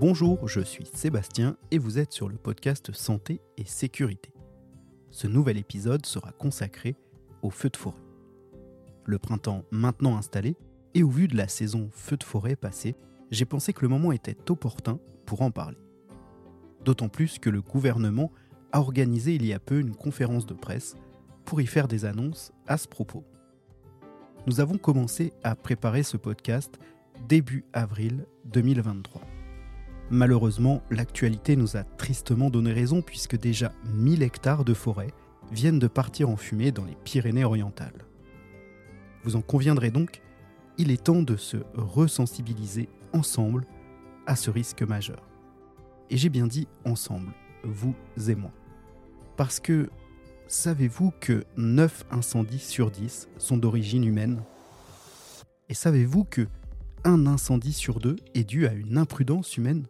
[0.00, 4.32] Bonjour, je suis Sébastien et vous êtes sur le podcast Santé et Sécurité.
[5.10, 6.94] Ce nouvel épisode sera consacré
[7.42, 7.98] aux feux de forêt.
[9.04, 10.56] Le printemps maintenant installé,
[10.94, 12.94] et au vu de la saison feu de forêt passée,
[13.32, 15.78] j'ai pensé que le moment était opportun pour en parler.
[16.84, 18.30] D'autant plus que le gouvernement
[18.70, 20.94] a organisé il y a peu une conférence de presse
[21.44, 23.24] pour y faire des annonces à ce propos.
[24.46, 26.78] Nous avons commencé à préparer ce podcast
[27.26, 29.37] début avril 2023.
[30.10, 35.12] Malheureusement, l'actualité nous a tristement donné raison puisque déjà 1000 hectares de forêt
[35.52, 38.06] viennent de partir en fumée dans les Pyrénées-Orientales.
[39.24, 40.22] Vous en conviendrez donc,
[40.78, 43.66] il est temps de se resensibiliser ensemble
[44.26, 45.28] à ce risque majeur.
[46.08, 47.32] Et j'ai bien dit ensemble,
[47.64, 47.94] vous
[48.28, 48.52] et moi.
[49.36, 49.90] Parce que
[50.46, 54.42] savez-vous que 9 incendies sur 10 sont d'origine humaine?
[55.68, 56.46] Et savez-vous que
[57.04, 59.86] un incendie sur deux est dû à une imprudence humaine?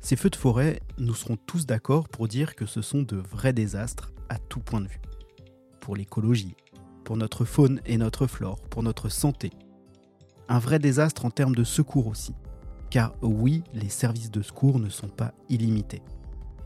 [0.00, 3.52] Ces feux de forêt, nous serons tous d'accord pour dire que ce sont de vrais
[3.52, 5.00] désastres à tout point de vue.
[5.80, 6.56] Pour l'écologie,
[7.04, 9.50] pour notre faune et notre flore, pour notre santé.
[10.48, 12.34] Un vrai désastre en termes de secours aussi.
[12.88, 16.02] Car oui, les services de secours ne sont pas illimités.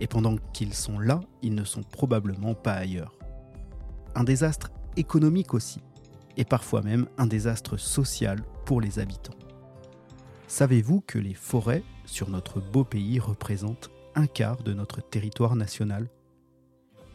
[0.01, 3.15] Et pendant qu'ils sont là, ils ne sont probablement pas ailleurs.
[4.15, 5.81] Un désastre économique aussi,
[6.37, 9.35] et parfois même un désastre social pour les habitants.
[10.55, 16.09] Savez-vous que les forêts sur notre beau pays représentent un quart de notre territoire national?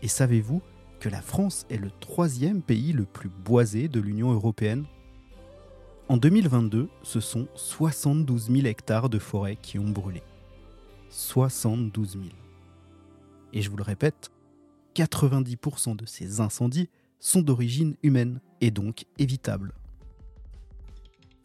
[0.01, 0.61] Et savez-vous
[0.99, 4.83] que la France est le troisième pays le plus boisé de l'Union européenne?
[6.09, 10.21] En 2022, ce sont 72 000 hectares de forêts qui ont brûlé.
[11.09, 12.25] 72 000.
[13.53, 14.31] Et je vous le répète,
[14.95, 16.89] 90% de ces incendies
[17.21, 19.78] sont d'origine humaine et donc évitables.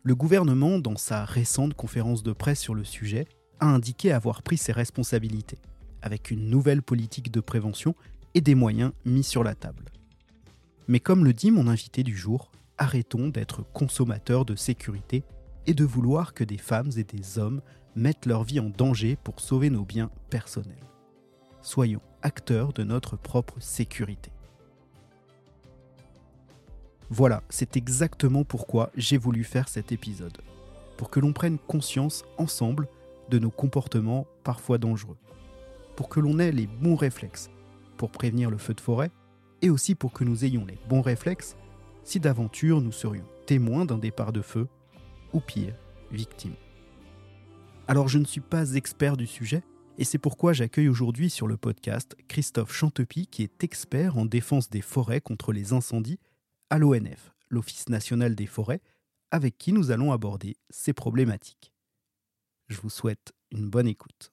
[0.04, 3.26] Le gouvernement, dans sa récente conférence de presse sur le sujet,
[3.58, 5.58] a indiqué avoir pris ses responsabilités,
[6.02, 7.96] avec une nouvelle politique de prévention
[8.34, 9.86] et des moyens mis sur la table.
[10.86, 15.24] Mais comme le dit mon invité du jour, arrêtons d'être consommateurs de sécurité
[15.66, 17.62] et de vouloir que des femmes et des hommes
[17.96, 20.84] mettent leur vie en danger pour sauver nos biens personnels
[21.64, 24.30] soyons acteurs de notre propre sécurité.
[27.16, 30.36] Voilà, c'est exactement pourquoi j'ai voulu faire cet épisode,
[30.96, 32.88] pour que l'on prenne conscience ensemble
[33.30, 35.16] de nos comportements parfois dangereux,
[35.94, 37.50] pour que l'on ait les bons réflexes
[37.98, 39.12] pour prévenir le feu de forêt,
[39.62, 41.54] et aussi pour que nous ayons les bons réflexes
[42.02, 44.66] si d'aventure nous serions témoins d'un départ de feu,
[45.32, 45.76] ou pire,
[46.10, 46.54] victime.
[47.86, 49.62] Alors je ne suis pas expert du sujet,
[49.98, 54.68] et c'est pourquoi j'accueille aujourd'hui sur le podcast Christophe Chantepie, qui est expert en défense
[54.68, 56.18] des forêts contre les incendies
[56.74, 58.80] à l'ONF, l'Office national des forêts,
[59.30, 61.72] avec qui nous allons aborder ces problématiques.
[62.66, 64.32] Je vous souhaite une bonne écoute.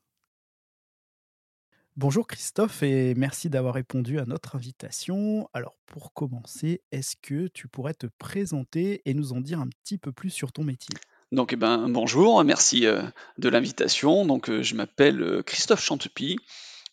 [1.98, 5.48] Bonjour Christophe et merci d'avoir répondu à notre invitation.
[5.54, 10.00] Alors pour commencer, est-ce que tu pourrais te présenter et nous en dire un petit
[10.00, 10.96] peu plus sur ton métier?
[11.32, 13.04] Donc, eh ben, bonjour, merci euh,
[13.38, 14.26] de l'invitation.
[14.26, 16.38] Donc, euh, je m'appelle euh, Christophe Chantepie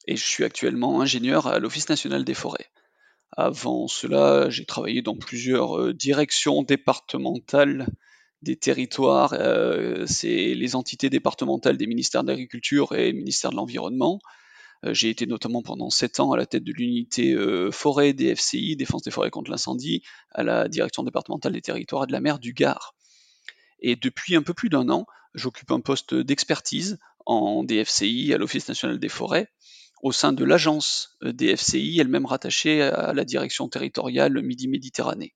[0.07, 2.69] et je suis actuellement ingénieur à l'Office national des forêts.
[3.41, 7.87] Avant cela, j'ai travaillé dans plusieurs directions départementales
[8.43, 9.33] des territoires.
[10.09, 14.19] C'est les entités départementales des ministères de l'Agriculture et ministère de l'Environnement.
[14.83, 17.37] J'ai été notamment pendant sept ans à la tête de l'unité
[17.71, 22.13] forêt DFCI, Défense des forêts contre l'incendie, à la direction départementale des territoires et de
[22.13, 22.97] la mer du Gard.
[23.79, 28.67] Et depuis un peu plus d'un an, j'occupe un poste d'expertise en DFCI à l'Office
[28.67, 29.49] national des forêts
[30.03, 35.35] au sein de l'agence DFCI, elle-même rattachée à la direction territoriale Midi-Méditerranée.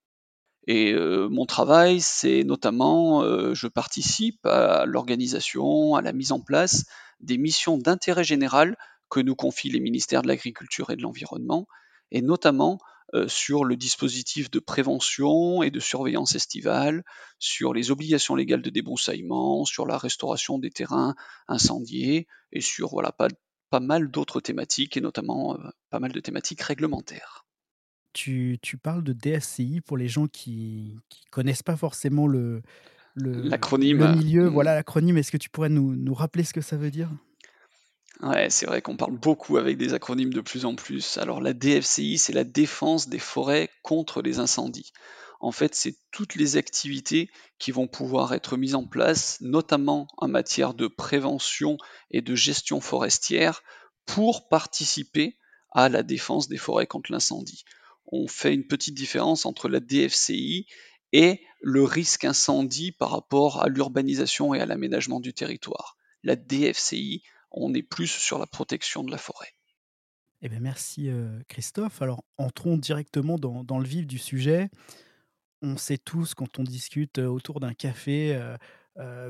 [0.67, 6.41] Et euh, mon travail, c'est notamment, euh, je participe à l'organisation, à la mise en
[6.41, 6.85] place
[7.21, 8.77] des missions d'intérêt général
[9.11, 11.67] que nous confient les ministères de l'Agriculture et de l'Environnement,
[12.13, 12.79] et notamment
[13.15, 17.03] euh, sur le dispositif de prévention et de surveillance estivale,
[17.39, 21.15] sur les obligations légales de débroussaillement, sur la restauration des terrains
[21.49, 23.29] incendiés et sur voilà, pas,
[23.73, 27.47] pas mal d'autres thématiques et notamment euh, pas mal de thématiques réglementaires.
[28.13, 32.61] Tu, tu, parles de DSCI pour les gens qui ne connaissent pas forcément le,
[33.15, 34.53] le, le milieu, hmm.
[34.53, 35.17] voilà l'acronyme.
[35.17, 37.09] Est-ce que tu pourrais nous, nous rappeler ce que ça veut dire?
[38.21, 41.17] Ouais, c'est vrai qu'on parle beaucoup avec des acronymes de plus en plus.
[41.17, 44.93] Alors la DFCI, c'est la défense des forêts contre les incendies.
[45.43, 47.29] En fait, c'est toutes les activités
[47.59, 51.77] qui vont pouvoir être mises en place, notamment en matière de prévention
[52.13, 53.63] et de gestion forestière,
[54.07, 55.37] pour participer
[55.73, 57.65] à la défense des forêts contre l'incendie.
[58.07, 60.69] On fait une petite différence entre la DFCI
[61.11, 65.97] et le risque incendie par rapport à l'urbanisation et à l'aménagement du territoire.
[66.23, 69.53] la DFCI, on est plus sur la protection de la forêt.
[70.41, 71.11] Eh bien, merci
[71.49, 72.01] Christophe.
[72.01, 74.71] Alors, entrons directement dans, le vif du sujet.
[75.63, 78.39] On sait tous, quand on discute autour d'un café,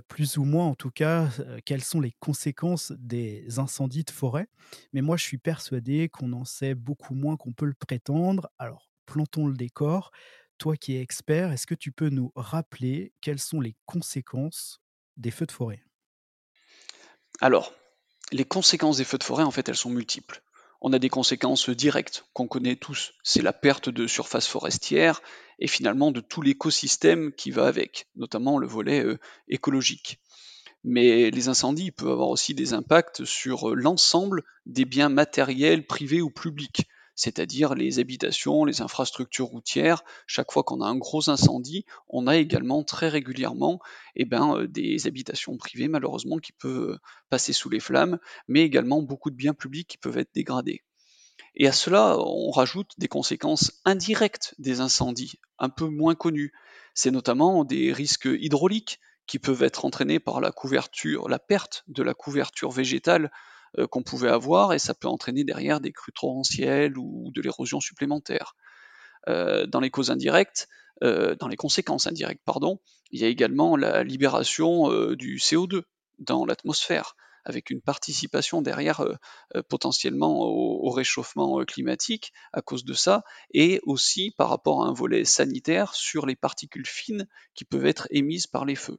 [0.09, 1.29] plus ou moins en tout cas,
[1.67, 4.49] quelles sont les conséquences des incendies de forêt.
[4.93, 8.51] Mais moi, je suis persuadé qu'on en sait beaucoup moins qu'on peut le prétendre.
[8.59, 10.11] Alors, plantons le décor.
[10.59, 14.81] Toi qui es expert, est-ce que tu peux nous rappeler quelles sont les conséquences
[15.17, 15.83] des feux de forêt?
[17.41, 17.75] Alors,
[18.31, 20.43] les conséquences des feux de forêt, en fait, elles sont multiples
[20.83, 23.15] on a des conséquences directes qu'on connaît tous.
[23.23, 25.23] C'est la perte de surface forestière
[25.61, 29.19] et finalement de tout l'écosystème qui va avec, notamment le volet euh,
[29.49, 30.19] écologique.
[30.83, 36.21] Mais les incendies peuvent avoir aussi des impacts sur euh, l'ensemble des biens matériels privés
[36.21, 40.03] ou publics, c'est-à-dire les habitations, les infrastructures routières.
[40.27, 43.81] Chaque fois qu'on a un gros incendie, on a également très régulièrement
[44.17, 46.99] eh ben, euh, des habitations privées malheureusement qui peuvent
[47.31, 48.19] passer sous les flammes,
[48.49, 50.83] mais également beaucoup de biens publics qui peuvent être dégradés.
[51.55, 56.53] Et à cela, on rajoute des conséquences indirectes des incendies, un peu moins connues.
[56.95, 62.03] C'est notamment des risques hydrauliques qui peuvent être entraînés par la couverture, la perte de
[62.03, 63.31] la couverture végétale
[63.79, 67.81] euh, qu'on pouvait avoir, et ça peut entraîner derrière des crues torrentielles ou de l'érosion
[67.81, 68.55] supplémentaire.
[69.29, 70.69] Euh, dans les causes indirectes,
[71.03, 72.81] euh, dans les conséquences indirectes, pardon,
[73.11, 75.83] il y a également la libération du CO2
[76.19, 77.15] dans l'atmosphère
[77.45, 79.05] avec une participation derrière
[79.69, 85.25] potentiellement au, réchauffement climatique à cause de ça, et aussi par rapport à un volet
[85.25, 88.99] sanitaire sur les particules fines qui peuvent être émises par les feux.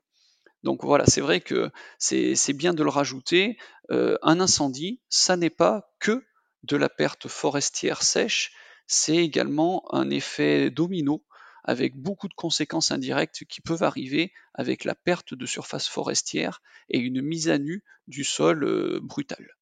[0.64, 3.58] Donc voilà, c'est vrai que c'est bien de le rajouter.
[3.90, 6.24] un incendie, ça n'est pas que
[6.64, 8.54] de la perte forestière sèche,
[8.88, 11.24] c'est également un effet domino
[11.64, 17.00] avec beaucoup de conséquences indirectes qui peuvent arriver avec la perte de surface forestière et
[17.00, 19.56] une mise à nu du sol euh, brutale.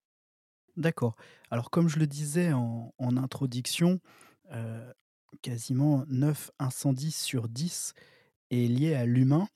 [0.78, 1.16] D'accord.
[1.52, 4.00] Alors comme je le disais en, introduction,
[4.52, 4.92] euh,
[5.42, 7.94] quasiment 9 incendies sur 10
[8.50, 9.48] est lié à l'humain.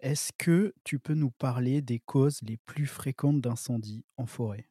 [0.00, 4.68] Est-ce que tu peux nous parler des causes les plus fréquentes d'incendies en forêt?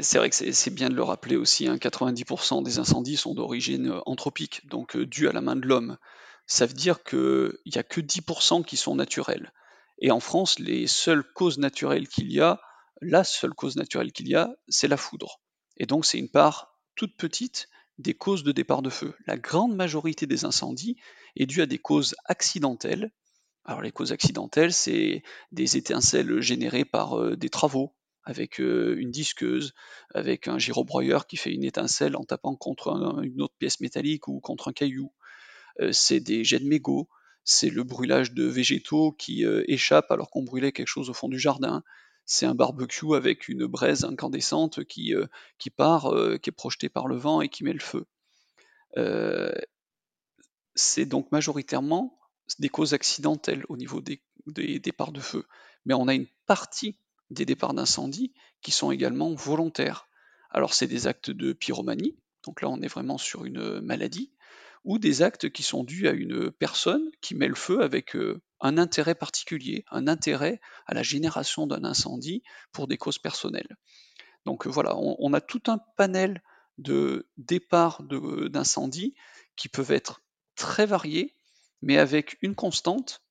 [0.00, 4.00] C'est vrai que c'est bien de le rappeler aussi, 90% hein, des incendies sont d'origine
[4.06, 5.98] anthropique, donc due à la main de l'homme.
[6.46, 9.52] Ça veut dire qu'il n'y a que 10% qui sont naturels.
[9.98, 12.60] Et en France, les seules causes naturelles qu'il y a,
[13.00, 15.40] la seule cause naturelle qu'il y a, c'est la foudre.
[15.76, 17.68] Et donc c'est une part toute petite
[17.98, 19.14] des causes de départ de feu.
[19.26, 20.96] La grande majorité des incendies
[21.36, 23.12] est due à des causes accidentelles.
[23.64, 25.22] Alors les causes accidentelles, c'est
[25.52, 27.94] des étincelles générées par euh, des travaux,
[28.24, 29.74] avec une disqueuse,
[30.14, 32.88] avec un gyrobroyeur qui fait une étincelle en tapant contre
[33.22, 35.12] une autre pièce métallique ou contre un caillou.
[35.92, 37.06] c'est des jets de mégots,
[37.44, 41.38] c'est le brûlage de végétaux qui échappent alors qu'on brûlait quelque chose au fond du
[41.38, 41.82] jardin.
[42.24, 45.12] C'est un barbecue avec une braise incandescente qui,
[45.58, 48.06] qui part, qui est projetée par le vent et qui met le feu.
[50.74, 52.18] c'est donc majoritairement
[52.58, 54.20] des causes accidentelles au niveau des,
[54.78, 55.46] départs de feu.
[55.84, 56.96] Mais on a une partie
[57.30, 58.32] des départs d'incendie
[58.62, 60.06] qui sont également volontaires.
[60.50, 64.32] Alors c'est des actes de pyromanie, donc là on est vraiment sur une maladie,
[64.84, 68.42] ou des actes qui sont dus à une personne qui met le feu avec euh,
[68.60, 73.76] un intérêt particulier, un intérêt à la génération d'un incendie pour des causes personnelles.
[74.44, 76.42] Donc voilà, on, a tout un panel
[76.76, 79.14] de départs d'incendie
[79.56, 80.20] qui peuvent être
[80.54, 81.34] très variés,
[81.84, 83.22] mais avec une constante,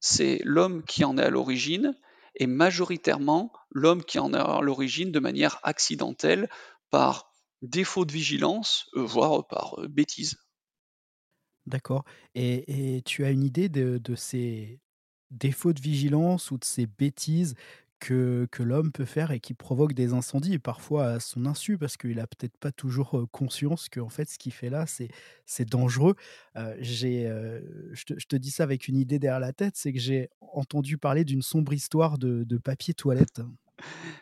[0.00, 1.94] c'est l'homme qui en est à l'origine
[2.36, 6.48] est majoritairement l'homme qui en a l'origine de manière accidentelle
[6.90, 10.38] par défaut de vigilance, euh, voire par euh, bêtise.
[11.66, 12.04] D'accord.
[12.34, 14.80] Et, tu as une idée de, ces
[15.30, 17.56] défauts de vigilance ou de ces bêtises
[17.98, 22.18] que, l'homme peut faire et qui provoque des incendies, parfois à son insu, parce qu'il
[22.20, 26.14] a peut-être pas toujours conscience que fait, ce qu'il fait là, c'est dangereux.
[26.54, 31.24] je, te, dis ça avec une idée derrière la tête, c'est que j'ai entendu parler
[31.24, 33.40] d'une sombre histoire de, papier toilette.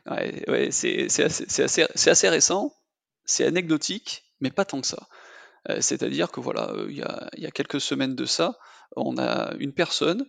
[0.06, 2.74] Ouais, c'est assez, assez, assez récent,
[3.24, 5.08] c'est anecdotique, mais pas tant que ça.
[5.80, 8.56] C'est-à-dire que voilà, il y a, y, a, quelques semaines de ça,
[8.94, 10.24] on a une personne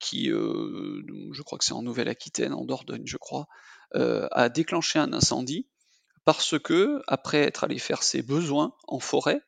[0.00, 1.02] qui, euh,
[1.32, 3.46] je crois que c'est en Nouvelle-Aquitaine, en Dordogne, je crois,
[3.94, 5.68] euh, a déclenché un incendie
[6.24, 9.40] parce que, après être allée faire ses besoins en forêt,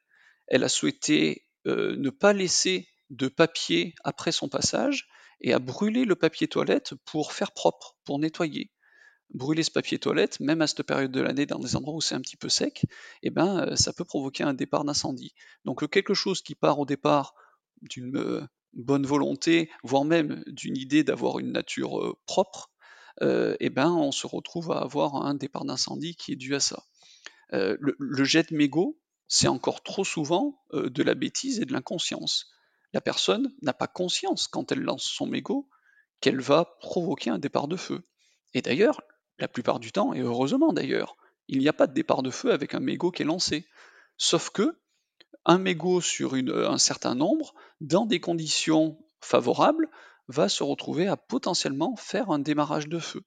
[0.49, 5.07] elle a souhaité ne pas laisser de papier après son passage
[5.41, 8.73] et a brûlé le papier toilette pour faire propre, pour nettoyer.
[9.31, 12.17] Brûler ce papier toilette, même à cette période de l'année, dans des endroits où c'est
[12.17, 12.85] un petit peu sec,
[13.23, 15.35] eh ben, ça peut provoquer un départ d'incendie.
[15.65, 17.35] Donc quelque chose qui part au départ
[17.83, 22.71] d'une bonne volonté, voire même d'une idée d'avoir une nature propre,
[23.21, 26.85] eh ben, on se retrouve à avoir un départ d'incendie qui est dû à ça.
[27.51, 28.99] Le, jet de mégot,
[29.29, 32.51] c'est encore trop souvent de la bêtise et de l'inconscience.
[32.93, 35.69] La personne n'a pas conscience quand elle lance son mégot
[36.21, 38.03] qu'elle va provoquer un départ de feu.
[38.55, 39.03] Et d'ailleurs,
[39.39, 41.17] la plupart du temps, et heureusement d'ailleurs,
[41.49, 43.67] il n'y a pas de départ de feu avec un mégot qui est lancé.
[44.17, 44.79] Sauf que
[45.45, 49.89] un mégot sur un certain nombre, dans des conditions favorables,
[50.29, 53.23] va se retrouver à potentiellement faire un démarrage de feu.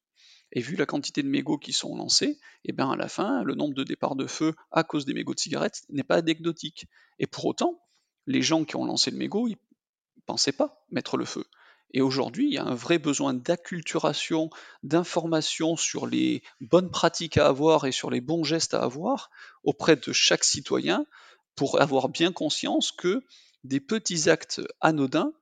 [0.51, 3.43] Et vu la quantité de mégots qui sont lancés, et eh bien à la fin,
[3.43, 6.87] le nombre de départs de feu à cause des mégots de cigarettes n'est pas anecdotique.
[7.19, 7.81] Et pour autant,
[8.27, 11.45] les gens qui ont lancé le mégot, ils ne pensaient pas mettre le feu.
[11.91, 14.49] Et aujourd'hui, il y a un vrai besoin d'acculturation,
[14.83, 19.29] d'information sur les bonnes pratiques à avoir et sur les bons gestes à avoir
[19.63, 21.05] auprès de chaque citoyen
[21.55, 23.23] pour avoir bien conscience que
[23.63, 25.33] des petits actes anodins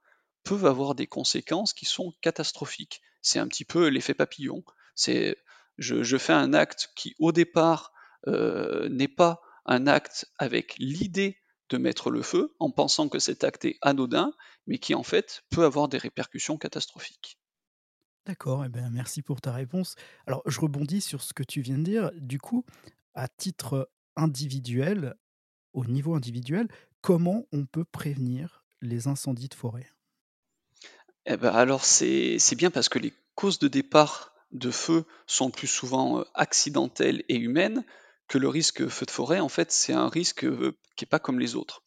[0.43, 3.01] peuvent avoir des conséquences qui sont catastrophiques.
[3.21, 4.63] C'est un petit peu l'effet papillon.
[4.95, 5.37] C'est
[5.77, 7.93] je, fais un acte qui au départ
[8.27, 11.39] euh, n'est pas un acte avec l'idée
[11.69, 14.33] de mettre le feu en pensant que cet acte est anodin,
[14.67, 17.39] mais qui en fait peut avoir des répercussions catastrophiques.
[18.25, 19.95] D'accord, eh ben merci pour ta réponse.
[20.27, 22.11] Alors je rebondis sur ce que tu viens de dire.
[22.15, 22.65] Du coup,
[23.13, 25.15] à titre individuel,
[25.73, 26.67] au niveau individuel,
[27.01, 29.89] comment on peut prévenir les incendies de forêt?
[31.25, 35.67] Eh ben alors c'est bien parce que les causes de départ de feu sont plus
[35.67, 37.83] souvent accidentelles et humaines
[38.27, 40.45] que le risque feu de forêt, en fait, c'est un risque
[40.95, 41.81] qui n'est pas comme les autres.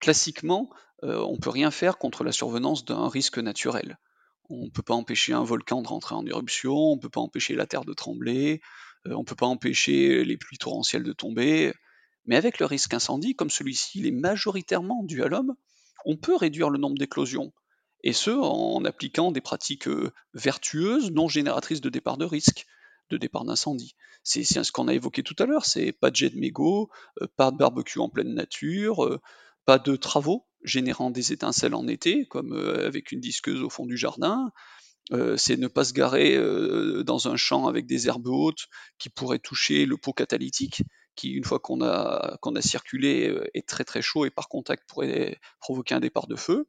[0.00, 0.70] Classiquement,
[1.02, 3.98] on ne peut rien faire contre la survenance d'un risque naturel.
[4.48, 7.20] On ne peut pas empêcher un volcan de rentrer en éruption, on ne peut pas
[7.20, 8.60] empêcher la terre de trembler,
[9.04, 11.72] on ne peut pas empêcher les pluies torrentielles de tomber.
[12.26, 15.54] Mais avec le risque incendie, comme celui-ci il est majoritairement dû à l'homme,
[16.04, 17.52] on peut réduire le nombre d'éclosions
[18.06, 22.66] et ce en appliquant des pratiques euh, vertueuses, non génératrices de départ de risque,
[23.10, 23.96] de départ d'incendie.
[24.22, 26.88] C'est ce qu'on a évoqué tout à l'heure, c'est pas de jet de mégot,
[27.20, 29.20] euh, pas de barbecue en pleine nature, euh,
[29.64, 33.96] pas de travaux générant des étincelles en été, comme avec une disqueuse au fond du
[33.96, 34.50] jardin,
[35.36, 36.36] c'est ne pas se garer
[37.04, 38.66] dans un champ avec des herbes hautes
[38.98, 40.82] qui pourraient toucher le pot catalytique,
[41.14, 45.38] qui une fois qu'on a, a circulé est très très chaud et par contact pourrait
[45.60, 46.66] provoquer un départ de feu.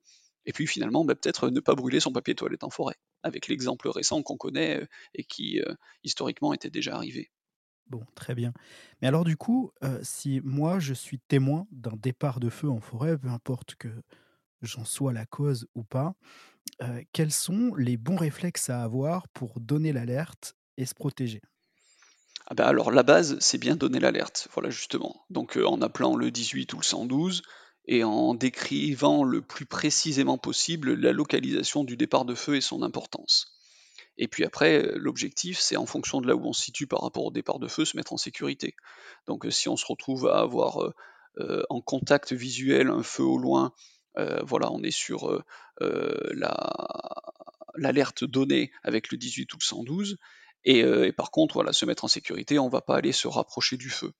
[0.48, 3.90] Et puis finalement, bah, peut-être ne pas brûler son papier toilette en forêt, avec l'exemple
[3.90, 7.30] récent qu'on connaît euh, et qui euh, historiquement était déjà arrivé.
[7.88, 8.54] Bon, très bien.
[9.02, 12.80] Mais alors du coup, euh, si moi je suis témoin d'un départ de feu en
[12.80, 13.90] forêt, peu importe que
[14.62, 16.16] j'en sois la cause ou pas,
[17.14, 21.42] quels sont les bons réflexes à avoir pour donner l'alerte et se protéger?
[22.46, 25.26] Ah bah alors la base, c'est bien donner l'alerte, voilà justement.
[25.30, 27.42] Donc en appelant le 18 ou le 112,
[27.90, 32.84] et en décrivant le plus précisément possible la localisation du départ de feu et son
[32.84, 33.54] importance.
[34.18, 37.26] Et puis après, l'objectif, c'est en fonction de là où on se situe par rapport
[37.26, 38.76] au départ de feu, se mettre en sécurité.
[39.26, 40.80] Donc si on se retrouve à avoir
[41.70, 43.74] en contact visuel un feu au loin,
[44.44, 45.44] voilà, on est sur
[47.76, 50.18] l'alerte donnée avec le 18 ou le 112,
[50.68, 53.28] euh, et, par contre, voilà, se mettre en sécurité, on ne va pas aller se
[53.28, 54.12] rapprocher du feu.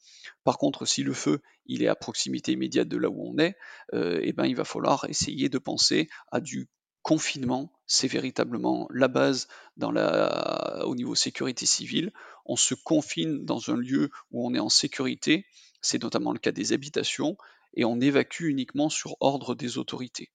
[0.44, 3.56] Par contre, si le feu il est à proximité immédiate de là où on est,
[3.94, 6.70] euh, eh ben, il va falloir essayer de penser à du
[7.02, 7.74] confinement.
[7.86, 12.12] C'est véritablement la base dans la, au niveau sécurité civile.
[12.46, 15.46] On se confine dans un lieu où on est en sécurité,
[15.82, 17.38] c'est notamment le cas des habitations,
[17.78, 20.32] et on évacue uniquement sur ordre des autorités.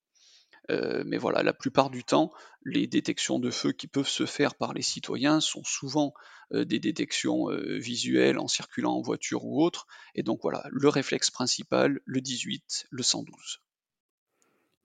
[0.70, 2.32] Euh, mais voilà, la plupart du temps,
[2.64, 6.14] les détections de feu qui peuvent se faire par les citoyens sont souvent
[6.52, 9.88] euh, des détections euh, visuelles en circulant en voiture ou autre.
[10.14, 13.60] Et donc voilà, le réflexe principal, le 18, le 112.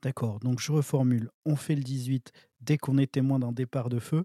[0.02, 1.30] D'accord, donc je reformule.
[1.46, 4.24] On fait le 18 dès qu'on est témoin d'un départ de feu.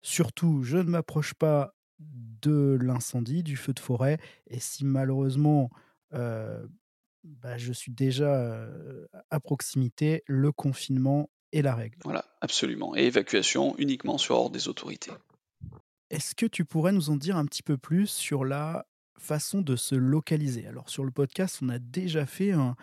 [0.00, 4.18] Surtout, je ne m'approche pas de l'incendie, du feu de forêt.
[4.48, 5.70] Et si malheureusement
[7.24, 8.68] bah, je suis déjà
[9.30, 11.98] à proximité, le confinement est la règle.
[12.04, 12.96] Voilà, absolument.
[12.96, 15.12] Et évacuation uniquement sur ordre des autorités.
[16.10, 18.86] Est-ce que tu pourrais nous en dire un petit peu plus sur la
[19.18, 20.66] façon de se localiser?
[20.66, 22.74] Alors sur le podcast, on a déjà fait un,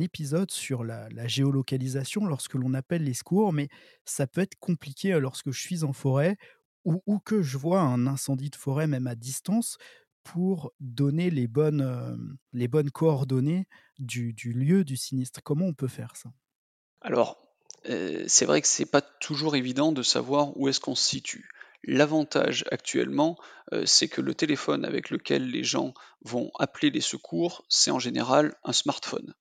[0.00, 3.68] épisode sur la, géolocalisation lorsque l'on appelle les secours, mais
[4.04, 6.36] ça peut être compliqué lorsque je suis en forêt
[6.84, 9.76] ou, ou, que je vois un incendie de forêt même à distance
[10.32, 13.66] pour donner les bonnes, bonnes coordonnées
[13.98, 16.30] du, lieu du sinistre Comment on peut faire ça?
[17.00, 17.38] Alors,
[17.84, 21.48] c'est vrai que c'est pas toujours évident de savoir où est-ce qu'on se situe.
[21.82, 23.38] L'avantage actuellement,
[23.86, 28.54] c'est que le téléphone avec lequel les gens vont appeler les secours, c'est en général
[28.64, 29.32] un smartphone.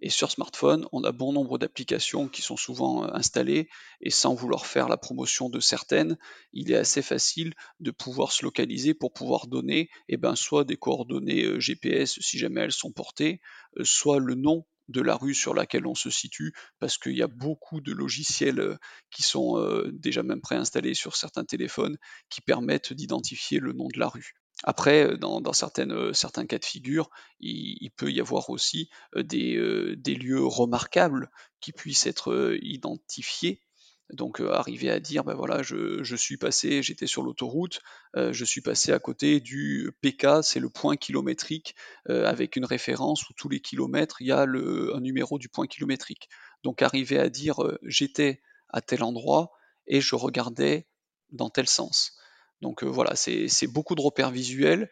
[0.00, 3.68] Et sur smartphone, on a bon nombre d'applications qui sont souvent euh, installées
[4.00, 6.16] et sans vouloir faire la promotion de certaines,
[6.52, 10.76] il est assez facile de pouvoir se localiser pour pouvoir donner eh ben, soit des
[10.76, 13.40] coordonnées euh, GPS si jamais elles sont portées,
[13.78, 17.22] euh, soit le nom de la rue sur laquelle on se situe, parce qu'il y
[17.22, 18.78] a beaucoup de logiciels
[19.10, 19.62] qui sont
[19.92, 21.98] déjà même préinstallés sur certains téléphones
[22.30, 24.32] qui permettent d'identifier le nom de la rue.
[24.64, 27.10] Après, euh, dans, euh, certains cas de figure,
[27.40, 33.62] il, peut y avoir aussi euh, des, lieux remarquables qui puissent être identifiés.
[34.10, 37.82] Donc arriver à dire, ben voilà, je, suis passé, j'étais sur l'autoroute,
[38.16, 41.74] je suis passé à côté du PK, c'est le point kilométrique,
[42.06, 46.30] avec une référence où tous les kilomètres, il y a un numéro du point kilométrique.
[46.62, 49.52] Donc arriver à dire, j'étais à tel endroit
[49.86, 50.88] et je regardais
[51.30, 52.17] dans tel sens.
[52.60, 54.90] Donc voilà, c'est beaucoup de repères visuels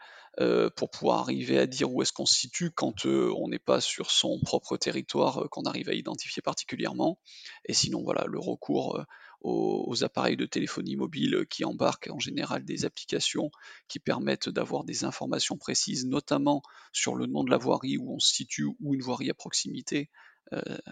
[0.77, 4.11] pour pouvoir arriver à dire où est-ce qu'on se situe quand on n'est pas sur
[4.11, 7.19] son propre territoire qu'on arrive à identifier particulièrement.
[7.65, 9.05] Et sinon, voilà, le recours
[9.41, 13.51] aux, appareils de téléphonie mobile qui embarquent en général des applications
[13.89, 18.19] qui permettent d'avoir des informations précises, notamment sur le nom de la voirie où on
[18.19, 20.11] se situe ou une voirie à proximité,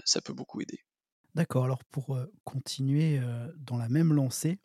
[0.05, 0.81] ça peut beaucoup aider.
[1.35, 3.21] D'accord, alors pour continuer
[3.59, 4.59] dans la même lancée,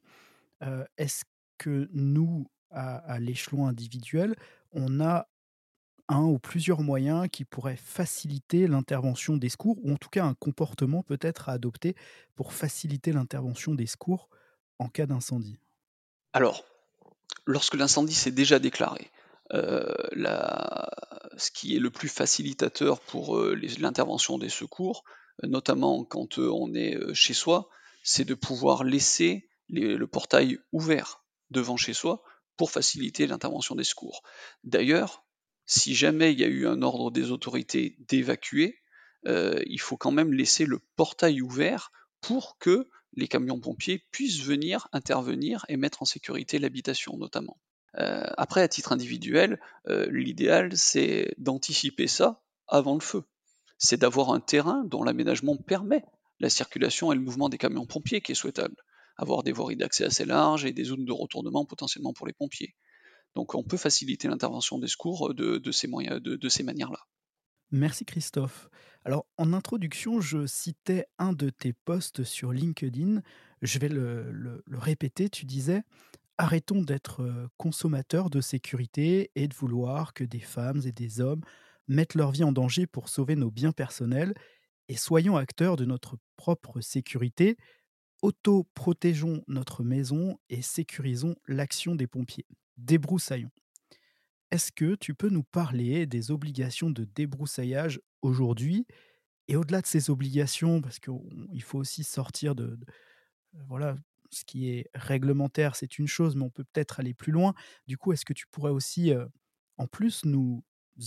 [0.98, 1.26] est-ce
[1.60, 4.36] que nous, à, l'échelon individuel,
[4.72, 5.28] on a
[6.08, 10.34] un ou plusieurs moyens qui pourraient faciliter l'intervention des secours, ou en tout cas un
[10.34, 11.96] comportement peut-être à adopter
[12.36, 14.30] pour faciliter l'intervention des secours
[14.80, 15.60] en cas d'incendie.
[16.34, 16.64] Alors,
[17.46, 19.12] lorsque l'incendie s'est déjà déclaré,
[19.54, 19.94] euh,
[21.38, 25.04] ce qui est le plus facilitateur pour euh, l'intervention des secours,
[25.44, 27.70] notamment quand euh, on est chez soi,
[28.04, 32.24] c'est de pouvoir laisser le portail ouvert devant chez soi
[32.58, 34.22] pour faciliter l'intervention des secours.
[34.64, 35.26] D'ailleurs,
[35.66, 38.82] si jamais il y a eu un ordre des autorités d'évacuer,
[39.28, 41.92] euh, il faut quand même laisser le portail ouvert
[42.22, 47.58] pour que les camions pompiers puissent venir intervenir et mettre en sécurité l'habitation notamment.
[47.98, 53.24] Euh, après, à titre individuel, euh, l'idéal c'est d'anticiper ça avant le feu.
[53.78, 56.04] C'est d'avoir un terrain dont l'aménagement permet
[56.40, 58.76] la circulation et le mouvement des camions pompiers qui est souhaitable
[59.20, 62.76] avoir des voiries d'accès assez larges et des zones de retournement potentiellement pour les pompiers.
[63.36, 67.00] Donc on peut faciliter l'intervention des secours de, ces, moyens, de, ces manières-là.
[67.72, 68.70] Merci Christophe.
[69.06, 73.22] Alors en introduction, je citais un de tes posts sur LinkedIn.
[73.62, 75.30] Je vais le, le répéter.
[75.30, 75.84] Tu disais
[76.42, 81.42] Arrêtons d'être euh, consommateurs de sécurité et de vouloir que des femmes et des hommes
[81.90, 84.34] mettent leur vie en danger pour sauver nos biens personnels
[84.88, 87.58] et soyons acteurs de notre propre sécurité
[88.22, 92.46] auto-protégeons notre maison et sécurisons l'action des pompiers.
[92.78, 93.52] Débroussaillons.
[94.52, 98.88] Est-ce que tu peux nous parler des obligations de débroussaillage aujourd'hui
[99.50, 102.78] et au-delà de ces obligations, parce qu'il faut aussi sortir de,
[103.56, 103.98] euh, voilà,
[104.32, 107.56] ce qui est réglementaire, c'est une chose, mais on peut peut-être aller plus loin.
[107.88, 109.26] Du coup, est-ce que tu pourrais aussi, euh,
[109.78, 110.64] en plus, nous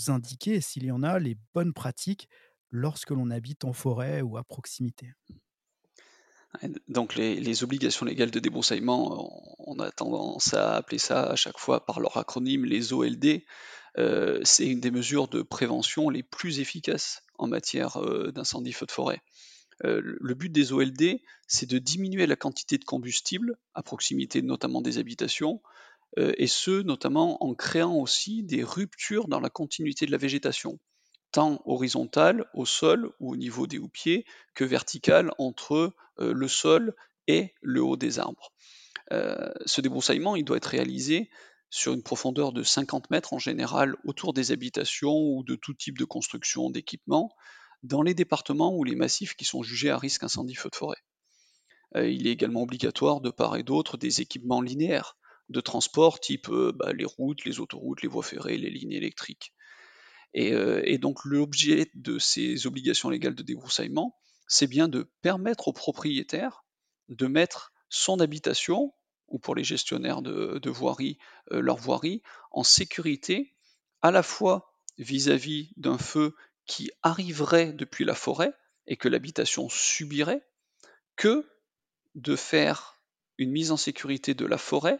[0.08, 2.28] indiquer, s'il y en a, les bonnes pratiques
[2.70, 5.12] lorsque l'on habite en forêt ou à proximité?
[6.88, 11.84] Donc les, obligations légales de débroussaillement, on a tendance à appeler ça à chaque fois
[11.84, 13.42] par leur acronyme les OLD.
[13.98, 18.86] Euh, c'est une des mesures de prévention les plus efficaces en matière euh, d'incendie feu
[18.86, 19.20] de forêt.
[19.84, 24.82] Euh, le but des OLD, c'est de diminuer la quantité de combustible à proximité notamment
[24.82, 25.62] des habitations,
[26.18, 30.78] et ce notamment en créant aussi des ruptures dans la continuité de la végétation
[31.32, 36.94] tant horizontale au sol ou au niveau des houppiers que verticale entre euh, le sol
[37.26, 38.52] et le haut des arbres.
[39.12, 41.30] Euh, ce débroussaillement, il doit être réalisé
[41.70, 45.98] sur une profondeur de 50 mètres en général autour des habitations ou de tout type
[45.98, 47.34] de construction, d'équipement,
[47.82, 51.02] dans les départements ou les massifs qui sont jugés à risque incendie feu de forêt.
[51.96, 55.16] Euh, il est également obligatoire de part et d'autre des équipements linéaires
[55.48, 59.52] de transport type bah, les routes, les autoroutes, les voies ferrées, les lignes électriques.
[60.36, 64.16] Euh, et, donc l'objet de ces obligations légales de débroussaillement,
[64.46, 66.64] c'est bien de permettre aux propriétaires
[67.08, 68.94] de mettre son habitation,
[69.28, 71.18] ou pour les gestionnaires de, voirie,
[71.52, 73.54] euh, leur voirie, en sécurité,
[74.00, 76.34] à la fois vis-à-vis d'un feu
[76.66, 78.52] qui arriverait depuis la forêt
[78.86, 80.46] et que l'habitation subirait,
[81.16, 81.48] que
[82.14, 83.00] de faire
[83.38, 84.98] une mise en sécurité de la forêt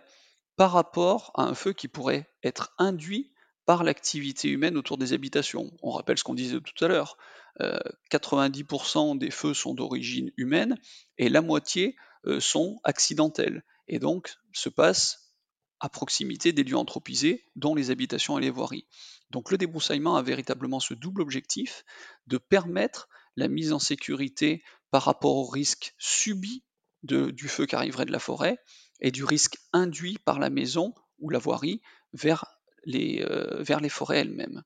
[0.57, 3.33] par rapport à un feu qui pourrait être induit
[3.65, 5.73] par l'activité humaine autour des habitations.
[5.83, 7.17] On rappelle ce qu'on disait tout à l'heure,
[7.61, 10.79] 90% euh, des feux sont d'origine humaine
[11.19, 11.97] et la moitié
[12.27, 15.35] euh, sont accidentels, et donc se passent
[15.81, 18.87] à proximité des lieux anthropisés, dont les habitations et les voiries.
[19.31, 21.85] Donc le débroussaillement a véritablement ce double objectif
[22.29, 26.63] de permettre la mise en sécurité par rapport au risque subi
[27.03, 28.59] du feu qui arriverait de la forêt
[29.01, 32.45] et du risque induit par la maison ou la voirie vers
[32.89, 34.63] euh, vers les forêts elles-mêmes.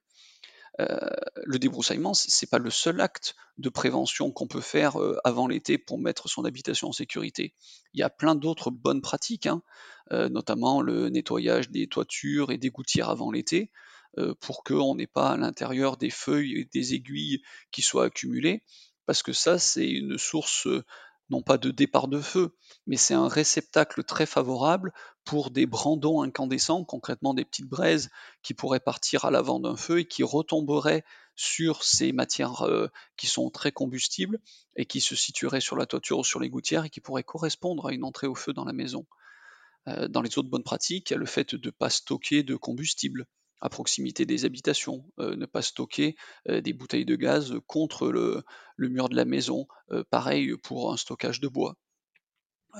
[0.79, 1.11] Euh,
[1.45, 5.79] le débroussaillement, c'est pas le seul acte de prévention qu'on peut faire euh, avant l'été
[5.79, 7.55] pour mettre son habitation en sécurité.
[7.95, 9.63] Il y a plein d'autres bonnes pratiques, hein,
[10.11, 13.71] notamment le nettoyage des toitures et des gouttières avant l'été,
[14.41, 18.63] pour qu'on n'ait pas à l'intérieur des feuilles et des aiguilles qui soient accumulées,
[19.07, 20.69] parce que ça, c'est une source
[21.31, 24.93] non pas de départ de feu, mais c'est un réceptacle très favorable
[25.25, 28.11] pour des brandons incandescents, concrètement des petites braises
[28.43, 33.27] qui pourraient partir à l'avant d'un feu et qui retomberaient sur ces matières euh, qui
[33.27, 34.41] sont très combustibles
[34.77, 37.87] et qui se situeraient sur la toiture ou sur les gouttières et qui pourraient correspondre
[37.87, 39.07] à une entrée au feu dans la maison.
[39.89, 42.43] Euh, dans les autres bonnes pratiques, il y a le fait de ne pas stocker
[42.43, 43.27] de combustible
[43.61, 46.17] à proximité des habitations, euh, ne pas stocker
[46.49, 48.45] euh, des bouteilles de gaz contre le,
[48.79, 51.77] mur de la maison, euh, pareil pour un stockage de bois.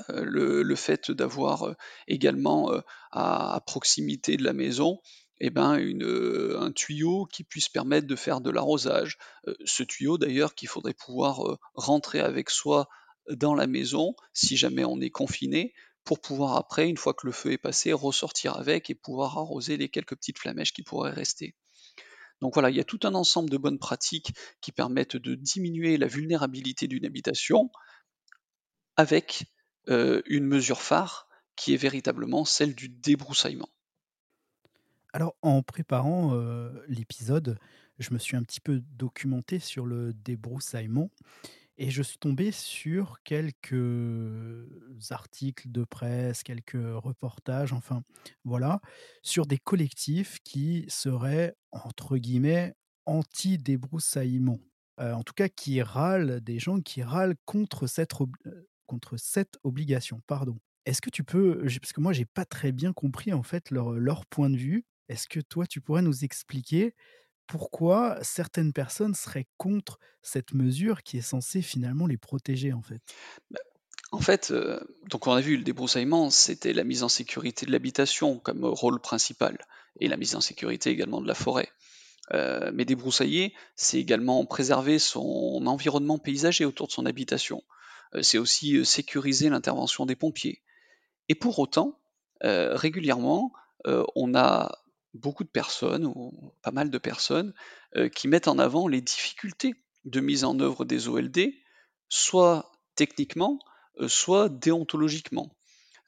[0.09, 1.73] Le, fait d'avoir
[2.07, 2.71] également
[3.11, 5.01] à, proximité de la maison
[5.39, 9.17] eh ben, un tuyau qui puisse permettre de faire de l'arrosage.
[9.65, 12.87] ce tuyau d'ailleurs qu'il faudrait pouvoir rentrer avec soi
[13.31, 15.73] dans la maison si jamais on est confiné
[16.07, 19.75] pour pouvoir après, une fois que le feu est passé, ressortir avec et pouvoir arroser
[19.75, 21.53] les quelques petites flamèches qui pourraient rester.
[22.39, 25.97] Donc voilà, il y a tout un ensemble de bonnes pratiques qui permettent de diminuer
[25.97, 27.69] la vulnérabilité d'une habitation
[28.95, 29.47] avec
[29.89, 33.69] euh, une mesure phare qui est véritablement celle du débroussaillement.
[35.11, 37.59] Alors en préparant euh, l'épisode,
[37.99, 41.09] je me suis un petit peu documenté sur le débroussaillement
[41.77, 43.73] et je suis tombé sur quelques
[45.11, 48.03] articles de presse, quelques reportages, enfin
[48.43, 48.81] voilà,
[49.21, 52.73] sur des collectifs qui seraient, entre guillemets,
[53.05, 54.59] anti-débroussaillement.
[54.99, 58.13] En tout cas, qui râlent, des gens qui râlent contre cette,
[58.87, 60.21] contre cette obligation.
[60.25, 60.57] Pardon.
[60.85, 63.91] Est-ce que tu peux, parce que moi, j'ai pas très bien compris en fait leur,
[63.91, 64.85] leur point de vue.
[65.09, 66.95] Est-ce que toi, tu pourrais nous expliquer
[67.47, 73.01] pourquoi certaines personnes seraient contre cette mesure qui est censée finalement les protéger en fait?
[73.49, 73.59] Bah,
[74.11, 74.79] En fait, euh,
[75.09, 78.99] donc on a vu le débroussaillement, c'était la mise en sécurité de l'habitation comme rôle
[78.99, 79.57] principal,
[79.99, 81.69] et la mise en sécurité également de la forêt.
[82.33, 87.63] Euh, mais débroussailler, c'est également préserver son environnement paysager autour de son habitation.
[88.13, 90.61] Euh, c'est aussi sécuriser l'intervention des pompiers.
[91.29, 91.99] Et pour autant,
[92.41, 93.51] régulièrement,
[94.15, 94.77] on a
[95.17, 97.53] beaucoup de personnes, ou pas mal de personnes,
[97.95, 99.75] euh, qui mettent en avant les difficultés
[100.05, 101.53] de mise en œuvre des OLD,
[102.09, 103.59] soit techniquement,
[103.99, 105.55] euh, soit déontologiquement.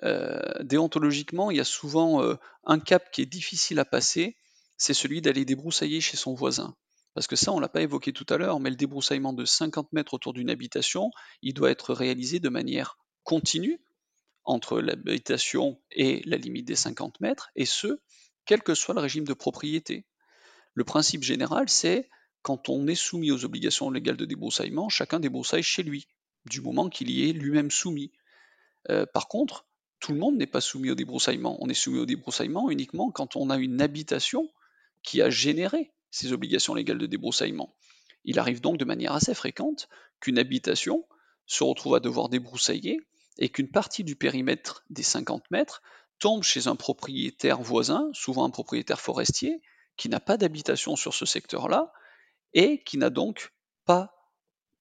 [0.04, 2.24] Euh, déontologiquement, il y a souvent
[2.64, 4.38] un cap qui est difficile à passer,
[4.78, 6.76] c'est celui d'aller débroussailler chez son voisin.
[7.14, 9.44] Parce que ça, on ne l'a pas évoqué tout à l'heure, mais le débroussaillement de
[9.44, 13.82] 50 mètres autour d'une habitation, il doit être réalisé de manière continue
[14.46, 18.00] entre l'habitation et la limite des 50 mètres, et ce,
[18.50, 20.08] quel que soit le régime de propriété.
[20.74, 22.10] Le principe général, c'est
[22.42, 26.08] quand on est soumis aux obligations légales de débroussaillement, chacun débroussaille chez lui,
[26.48, 28.12] du moment qu'il y est lui-même soumis.
[28.90, 29.68] Euh, par contre,
[30.00, 31.58] tout le monde n'est pas soumis au débroussaillement.
[31.62, 34.50] On est soumis au débroussaillement uniquement quand on a une habitation
[35.04, 37.76] qui a généré ces obligations légales de débroussaillement.
[38.24, 39.90] Il arrive donc de manière assez fréquente
[40.22, 41.06] qu'une habitation
[41.46, 43.00] se retrouve à devoir débroussailler
[43.38, 45.84] et qu'une partie du périmètre des 50 mètres
[46.20, 49.62] tombe chez un propriétaire voisin, souvent un propriétaire forestier,
[49.98, 51.92] qui n'a pas d'habitation sur ce secteur-là
[52.54, 53.54] et qui n'a donc
[53.86, 54.14] pas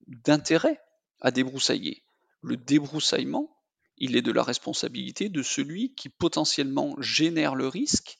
[0.07, 0.79] d'intérêt
[1.21, 2.03] à débroussailler.
[2.41, 3.49] Le débroussaillement,
[3.97, 8.17] il est de la responsabilité de celui qui potentiellement génère le risque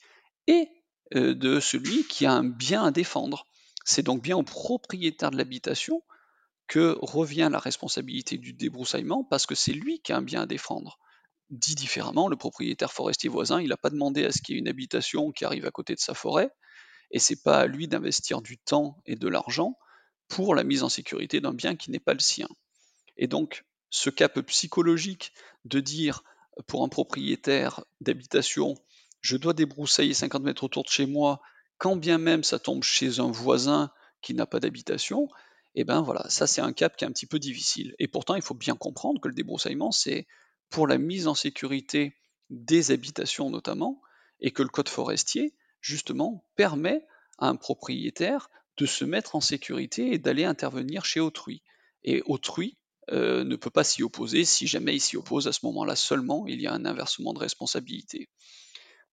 [0.48, 0.70] et
[1.16, 3.46] euh, de celui qui a un bien à défendre.
[3.86, 6.04] C'est donc bien au propriétaire de l'habitation
[6.68, 10.46] que revient la responsabilité du débroussaillement parce que c'est lui qui a un bien à
[10.46, 11.00] défendre.
[11.50, 14.62] Dit différemment, le propriétaire forestier voisin, il n'a pas demandé à ce qu'il y ait
[14.62, 16.52] une habitation qui arrive à côté de sa forêt,
[17.12, 19.78] et c'est pas à lui d'investir du temps et de l'argent
[20.28, 22.48] pour la mise en sécurité d'un bien qui n'est pas le sien.
[23.18, 25.34] Et donc, ce cap psychologique
[25.66, 26.24] de dire
[26.68, 28.76] pour un propriétaire d'habitation,
[29.22, 31.42] je dois débroussailler 50 mètres autour de chez moi,
[31.78, 35.28] quand bien même ça tombe chez un voisin qui n'a pas d'habitation,
[35.76, 37.96] et eh ben voilà, ça c'est un cap qui est un petit peu difficile.
[38.00, 40.28] Et pourtant, il faut bien comprendre que le débroussaillement, c'est
[40.70, 42.16] pour la mise en sécurité
[42.50, 44.02] des habitations notamment,
[44.40, 47.06] et que le code forestier, justement, permet
[47.38, 51.62] à un propriétaire de se mettre en sécurité et d'aller intervenir chez autrui.
[52.04, 52.78] Et autrui
[53.12, 56.46] euh, ne peut pas s'y opposer, si jamais il s'y oppose, à ce moment-là seulement,
[56.48, 58.30] il y a un inversement de responsabilité.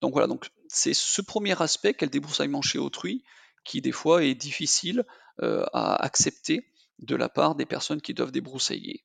[0.00, 3.24] Donc voilà, donc c'est ce premier aspect qu'est le débroussaillement chez autrui
[3.64, 5.04] qui des fois est difficile
[5.42, 9.04] euh, à accepter de la part des personnes qui doivent débroussailler.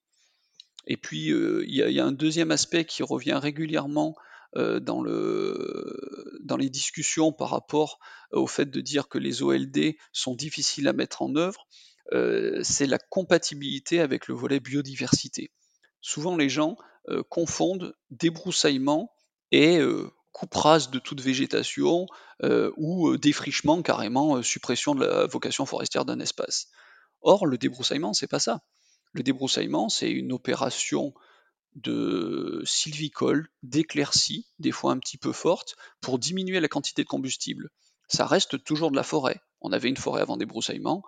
[0.88, 4.16] Et puis, il y, a un deuxième aspect qui revient régulièrement
[4.56, 8.00] dans, le, dans, les discussions par rapport
[8.32, 11.68] au fait de dire que les OLD sont difficiles à mettre en œuvre,
[12.64, 15.52] c'est la compatibilité avec le volet biodiversité.
[16.02, 16.76] Souvent, les gens
[17.30, 19.14] confondent débroussaillement
[19.52, 19.80] et
[20.32, 22.08] coupe rase de toute végétation
[22.76, 26.68] ou défrichement carrément, suppression de la vocation forestière d'un espace.
[27.22, 28.62] Or, le débroussaillement, c'est pas ça.
[29.14, 31.14] Le débroussaillement, c'est une opération
[31.76, 37.70] de sylvicole, d'éclaircie, des fois un petit peu forte, pour diminuer la quantité de combustible.
[38.08, 39.42] Ça reste toujours de la forêt.
[39.62, 41.04] On avait une forêt avant débroussaillement,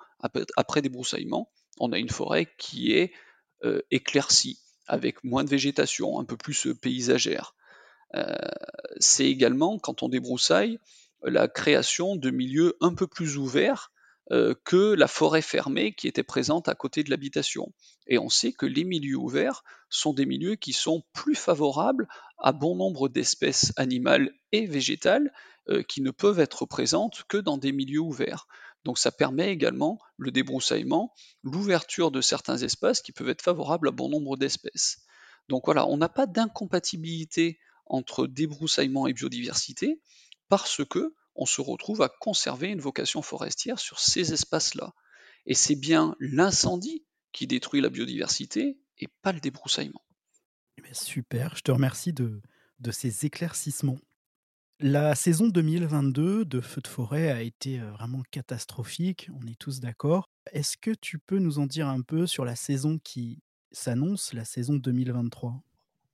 [0.55, 3.11] après débroussaillement, on a une forêt qui est
[3.63, 7.55] euh, éclaircie, avec moins de végétation, un peu plus euh, paysagère.
[8.15, 8.35] Euh,
[8.97, 10.79] c'est également, quand on débroussaille,
[11.23, 13.92] la création de milieux un peu plus ouverts
[14.31, 17.73] euh, que la forêt fermée qui était présente à côté de l'habitation.
[18.07, 22.07] Et on sait que les milieux ouverts sont des milieux qui sont plus favorables
[22.37, 25.33] à bon nombre d'espèces animales et végétales
[25.69, 28.47] euh, qui ne peuvent être présentes que dans des milieux ouverts.
[28.85, 33.91] Donc ça permet également le débroussaillement, l'ouverture de certains espaces qui peuvent être favorables à
[33.91, 34.99] bon nombre d'espèces.
[35.49, 40.01] Donc voilà, on n'a pas d'incompatibilité entre débroussaillement et biodiversité
[40.49, 44.93] parce que on se retrouve à conserver une vocation forestière sur ces espaces-là.
[45.45, 50.03] Et c'est bien l'incendie qui détruit la biodiversité et pas le débroussaillement.
[50.77, 52.41] Eh super, je te remercie de,
[52.79, 53.99] de ces éclaircissements.
[54.79, 59.79] La saison 2022 de Feux de forêt a été euh, vraiment catastrophique, on est tous
[59.79, 60.29] d'accord.
[60.51, 63.41] Est-ce que tu peux nous en dire un peu sur la saison qui
[63.71, 65.63] s'annonce, la saison 2023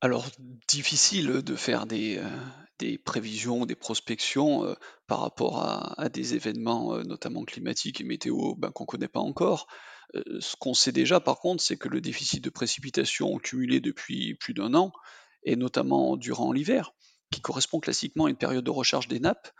[0.02, 0.26] alors,
[0.66, 4.74] difficile de faire des, euh, prévisions, des prospections euh,
[5.06, 9.20] par rapport à, des événements, euh, notamment climatiques et météo, ben, qu'on ne connaît pas
[9.20, 9.66] encore.
[10.14, 14.54] ce qu'on sait déjà, par contre, c'est que le déficit de précipitation cumulé depuis plus
[14.54, 14.90] d'un an,
[15.44, 16.92] et notamment durant l'hiver,
[17.30, 19.52] qui correspond classiquement à une période de recharge des nappes,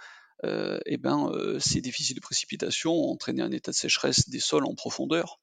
[0.86, 4.74] et ben, ces déficits de précipitation ont entraîné un état de sécheresse des sols en
[4.74, 5.38] profondeur.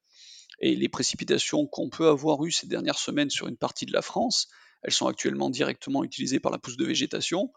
[0.60, 4.02] Et les précipitations qu'on peut avoir eues ces dernières semaines sur une partie de la
[4.02, 4.48] France,
[4.82, 7.52] elles sont actuellement directement utilisées par la pousse de végétation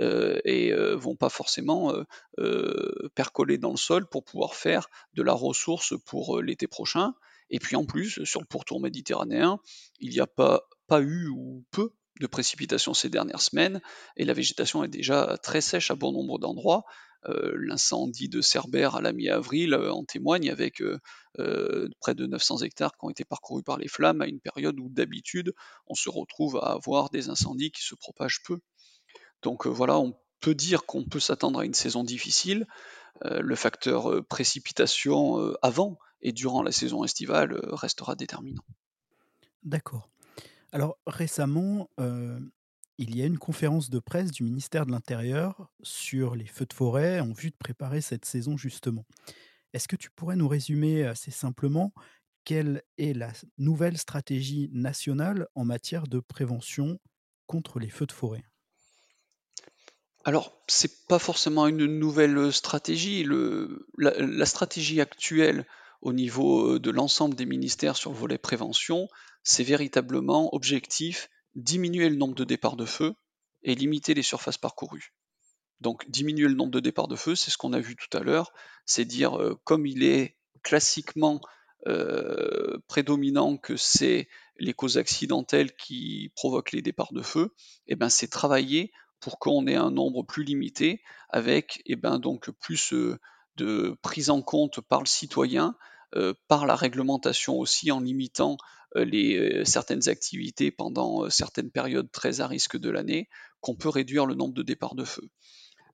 [0.00, 1.92] euh, et euh, vont pas forcément
[2.38, 7.14] euh, percoler dans le sol pour pouvoir faire de la ressource pour l'été prochain.
[7.50, 9.58] Et puis en plus, sur le pourtour méditerranéen,
[10.00, 13.80] il n'y a pas, pas eu ou peu de précipitations ces dernières semaines,
[14.16, 16.84] et la végétation est déjà très sèche à bon nombre d'endroits.
[17.24, 20.82] L'incendie de Cerbère à la mi-avril en témoigne avec
[22.00, 24.88] près de 900 hectares qui ont été parcourus par les flammes à une période où
[24.88, 25.54] d'habitude
[25.86, 28.58] on se retrouve à avoir des incendies qui se propagent peu.
[29.42, 32.66] Donc voilà, on peut dire qu'on peut s'attendre à une saison difficile.
[33.24, 38.64] le facteur précipitation avant et durant la saison estivale restera déterminant.
[39.62, 40.08] D'accord.
[40.72, 41.88] Alors récemment,
[42.98, 46.74] il y a une conférence de presse du ministère de l'Intérieur sur les feux de
[46.74, 49.06] forêt en vue de préparer cette saison justement.
[49.72, 51.92] Est-ce que tu pourrais nous résumer assez simplement
[52.44, 56.98] quelle est la nouvelle stratégie nationale en matière de prévention
[57.46, 58.44] contre les feux de forêt?
[60.24, 63.26] Alors, c'est pas forcément une nouvelle stratégie.
[63.98, 65.66] la, stratégie actuelle
[66.00, 69.08] au niveau de l'ensemble des ministères sur le volet prévention,
[69.42, 73.14] c'est véritablement objectif diminuer le nombre de départs de feu
[73.62, 75.12] et limiter les surfaces parcourues.
[75.80, 78.20] Donc diminuer le nombre de départs de feu, c'est ce qu'on a vu tout à
[78.20, 78.52] l'heure,
[78.86, 81.40] c'est dire euh, comme il est classiquement
[81.88, 87.52] euh, prédominant que c'est les causes accidentelles qui provoquent les départs de feu,
[87.88, 91.96] et eh ben c'est travailler pour qu'on ait un nombre plus limité avec et eh
[91.96, 93.18] ben donc plus euh,
[93.56, 95.76] de prise en compte par le citoyen,
[96.46, 98.58] par la réglementation aussi en limitant
[98.94, 103.28] les, certaines activités pendant certaines périodes très à risque de l'année,
[103.60, 105.28] qu'on peut réduire le nombre de départs de feu.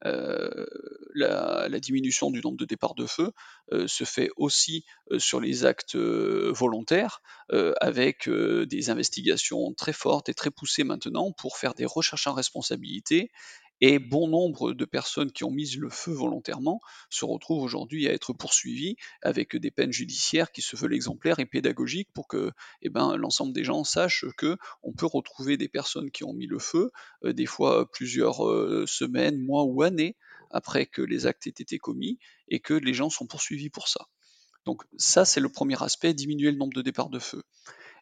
[0.05, 0.67] Euh,
[1.15, 3.33] la, diminution du nombre de départs de feu
[3.73, 7.21] euh, se fait aussi euh, sur les actes volontaires,
[7.81, 13.31] avec des investigations très fortes et très poussées maintenant pour faire des recherches en responsabilité
[13.81, 18.13] et bon nombre de personnes qui ont mis le feu volontairement se retrouvent aujourd'hui à
[18.13, 22.89] être poursuivies avec des peines judiciaires qui se veulent exemplaires et pédagogiques pour que eh
[22.89, 26.59] ben, l'ensemble des gens sachent que on peut retrouver des personnes qui ont mis le
[26.59, 26.91] feu,
[27.25, 30.17] euh, des fois plusieurs euh, semaines, mois ou années
[30.51, 34.07] après que les actes aient été commis et que les gens sont poursuivis pour ça.
[34.65, 37.43] Donc ça, c'est le premier aspect, diminuer le nombre de départs de feu.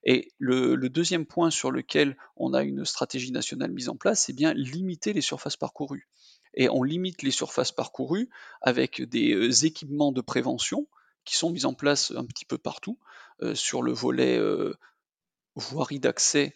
[0.08, 4.32] Et le, deuxième point sur lequel on a une stratégie nationale mise en place, c'est
[4.32, 6.08] bien limiter les surfaces parcourues.
[6.54, 8.30] Et on limite les surfaces parcourues
[8.62, 10.86] avec des euh, équipements de prévention
[11.24, 12.98] qui sont mises en place un petit peu partout
[13.54, 14.40] sur le volet
[15.56, 16.54] voirie d'accès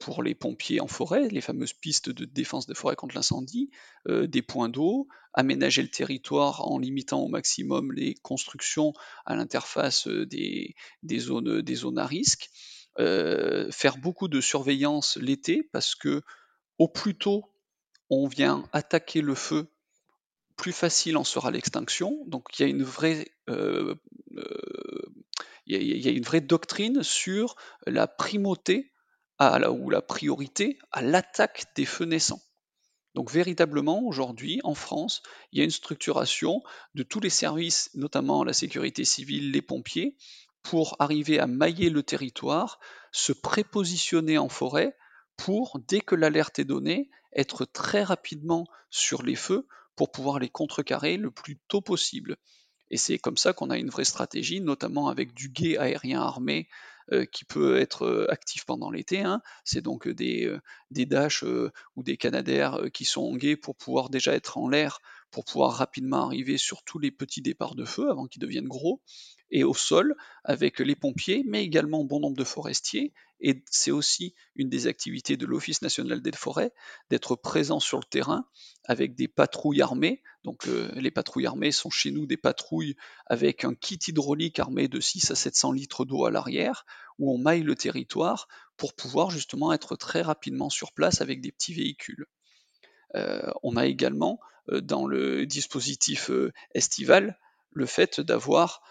[0.00, 3.70] pour les pompiers en forêt, les fameuses pistes de défense des forêts contre l'incendie,
[4.08, 8.92] des points d'eau, aménager le territoire en limitant au maximum les constructions
[9.24, 10.74] à l'interface des,
[11.16, 12.50] zones, des zones à risque,
[12.98, 16.22] faire beaucoup de surveillance l'été parce que
[16.78, 17.44] au plus tôt
[18.10, 19.68] on vient attaquer le feu,
[20.56, 22.24] plus facile en sera l'extinction.
[22.26, 23.30] Donc il y a une vraie
[25.66, 27.56] il y, a une vraie doctrine sur
[27.86, 28.90] la primauté
[29.40, 32.42] ou la priorité à l'attaque des feux naissants.
[33.14, 36.62] Donc véritablement, aujourd'hui, en France, il y a une structuration
[36.94, 40.16] de tous les services, notamment la sécurité civile, les pompiers,
[40.68, 42.78] pour arriver à mailler le territoire,
[43.10, 44.94] se prépositionner en forêt
[45.38, 50.50] pour, dès que l'alerte est donnée, être très rapidement sur les feux pour pouvoir les
[50.50, 52.36] contrecarrer le plus tôt possible.
[52.90, 56.68] Et c'est comme ça qu'on a une vraie stratégie, notamment avec du guet aérien armé
[57.12, 59.22] euh, qui peut être euh, actif pendant l'été.
[59.22, 59.40] Hein.
[59.64, 61.44] C'est donc des, euh, des Dash
[61.96, 65.00] ou des Canadair qui sont en guet pour pouvoir déjà être en l'air,
[65.30, 69.02] pour pouvoir rapidement arriver sur tous les petits départs de feu avant qu'ils deviennent gros,
[69.50, 70.14] et au sol
[70.44, 73.12] avec les pompiers, mais également bon nombre de forestiers.
[73.40, 76.72] Et c'est aussi une des activités de l'Office national des forêts
[77.08, 78.46] d'être présent sur le terrain
[78.84, 80.22] avec des patrouilles armées.
[80.44, 84.98] Donc les patrouilles armées sont chez nous des patrouilles avec un kit hydraulique armé de
[84.98, 86.84] 6 à 700 litres d'eau à l'arrière,
[87.18, 91.52] où on maille le territoire pour pouvoir justement être très rapidement sur place avec des
[91.52, 92.26] petits véhicules.
[93.14, 97.38] Euh, on a également euh, dans le dispositif euh, estival
[97.70, 98.82] le fait d'avoir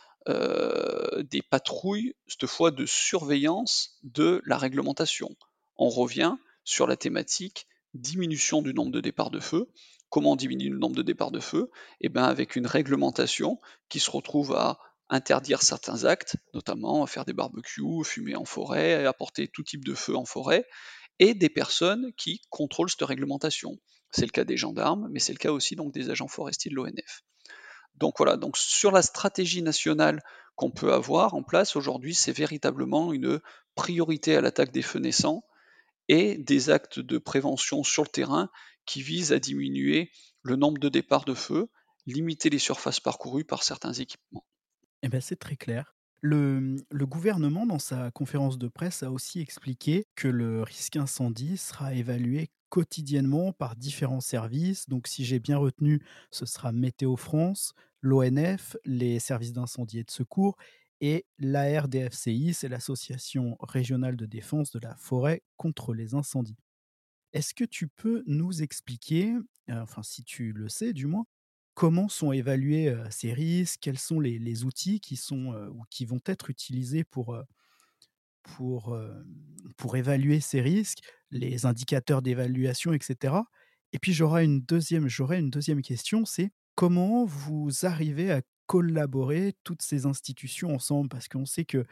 [1.20, 5.30] des patrouilles, cette fois de surveillance de la réglementation.
[5.78, 6.36] On revient
[6.66, 9.72] sur la thématique diminution du nombre de départs de feu.
[10.10, 11.72] Comment on diminue le nombre de départs de feu?
[12.02, 13.60] Eh bien avec une réglementation
[13.90, 19.48] qui se retrouve à interdire certains actes, notamment faire des barbecues, fumer en forêt, apporter
[19.48, 20.66] tout type de feu en forêt,
[21.20, 23.78] et des personnes qui contrôlent cette réglementation.
[24.12, 27.24] C'est le cas des gendarmes, mais c'est le cas aussi des agents forestiers de l'ONF.
[27.96, 30.22] Donc voilà, donc sur la stratégie nationale
[30.56, 33.40] qu'on peut avoir en place aujourd'hui, c'est véritablement une
[33.76, 35.44] priorité à l'attaque des feux naissants
[36.08, 38.50] et des actes de prévention sur le terrain
[38.86, 41.68] qui visent à diminuer le nombre de départs de feu,
[42.06, 44.46] limiter les surfaces parcourues par certains équipements.
[45.04, 45.96] Eh ben, c'est très clair.
[46.22, 51.94] Le, gouvernement, dans sa conférence de presse, a aussi expliqué que le risque incendie sera
[51.94, 54.88] évalué quotidiennement par différents services.
[54.90, 56.02] Donc, si j'ai bien retenu,
[56.32, 60.58] ce sera Météo France, l'ONF, les services d'incendie et de secours,
[61.02, 66.58] et l'ARDFCI, c'est l'Association régionale de défense de la forêt contre les incendies.
[67.34, 69.34] Est-ce que tu peux nous expliquer,
[69.70, 71.26] euh, enfin si tu le sais du moins,
[71.76, 76.06] comment sont évalués euh, ces risques, quels sont les, outils qui, sont, euh, ou qui
[76.06, 77.38] vont être utilisés pour,
[78.42, 78.98] pour,
[79.76, 81.00] pour évaluer ces risques,
[81.32, 83.36] les indicateurs d'évaluation, etc.
[83.94, 89.54] Et puis j'aurai une deuxième, j'aurai une deuxième question, c'est comment vous arrivez à collaborer
[89.64, 91.10] toutes ces institutions ensemble?
[91.10, 91.86] Parce qu'on sait que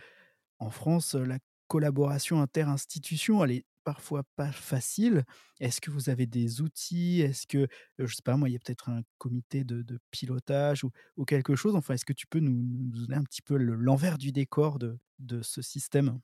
[0.59, 5.23] en France, la collaboration inter-institution, elle est parfois pas facile.
[5.59, 7.21] Est-ce que vous avez des outils?
[7.21, 7.67] Est-ce que,
[7.99, 11.75] je sais pas moi, il y a peut-être un comité de, pilotage ou, quelque chose?
[11.75, 15.61] Enfin, est-ce que tu peux nous, donner un petit peu l'envers du décor de, ce
[15.61, 16.19] système?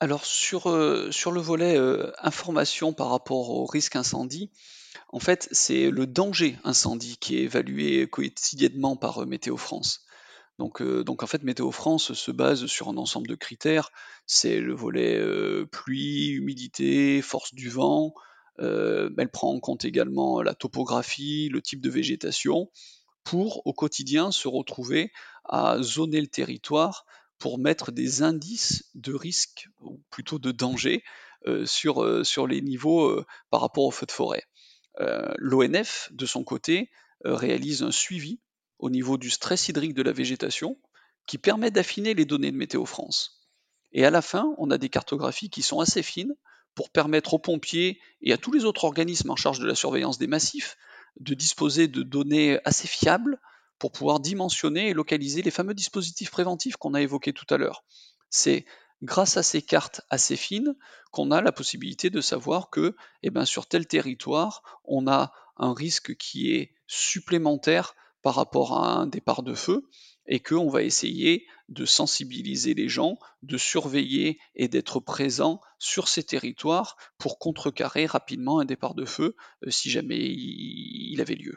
[0.00, 0.62] Alors sur,
[1.12, 1.78] sur le volet
[2.18, 4.50] information par rapport au risque incendie,
[5.10, 10.04] en fait, c'est le danger incendie qui est évalué quotidiennement par Météo France.
[10.58, 13.90] Donc, donc en fait, Météo France se base sur un ensemble de critères.
[14.26, 15.20] C'est le volet
[15.70, 18.12] pluie, humidité, force du vent.
[18.58, 22.70] elle prend en compte également la topographie, le type de végétation,
[23.24, 25.12] pour au quotidien se retrouver
[25.44, 27.06] à zoner le territoire
[27.38, 31.02] pour mettre des indices de risque, ou plutôt de danger,
[31.46, 34.42] euh, sur, euh, sur les niveaux euh, par rapport aux feux de forêt.
[35.36, 36.90] L'ONF, de son côté,
[37.22, 38.40] réalise un suivi
[38.80, 40.76] au niveau du stress hydrique de la végétation
[41.24, 43.46] qui permet d'affiner les données de Météo France.
[43.92, 46.34] Et à la fin, on a des cartographies qui sont assez fines
[46.74, 50.18] pour permettre aux pompiers et à tous les autres organismes en charge de la surveillance
[50.18, 50.76] des massifs
[51.20, 53.38] de disposer de données assez fiables
[53.78, 57.84] pour pouvoir dimensionner et localiser les fameux dispositifs préventifs qu'on a évoqués tout à l'heure.
[58.30, 58.66] C'est
[59.02, 60.74] grâce à ces cartes assez fines
[61.12, 65.72] qu'on a la possibilité de savoir que eh ben, sur tel territoire, on a un
[65.72, 69.88] risque qui est supplémentaire par rapport à un départ de feu
[70.26, 76.22] et qu'on va essayer de sensibiliser les gens, de surveiller et d'être présent sur ces
[76.22, 81.56] territoires pour contrecarrer rapidement un départ de feu euh, si jamais il avait lieu.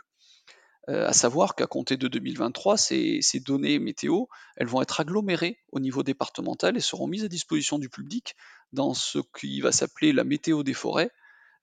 [0.94, 4.26] À savoir qu'à compter de 2023, ces, données météo,
[4.58, 8.36] elles vont être agglomérées au niveau départemental et seront mises à disposition du public
[8.74, 11.12] dans ce qui va s'appeler la météo des forêts,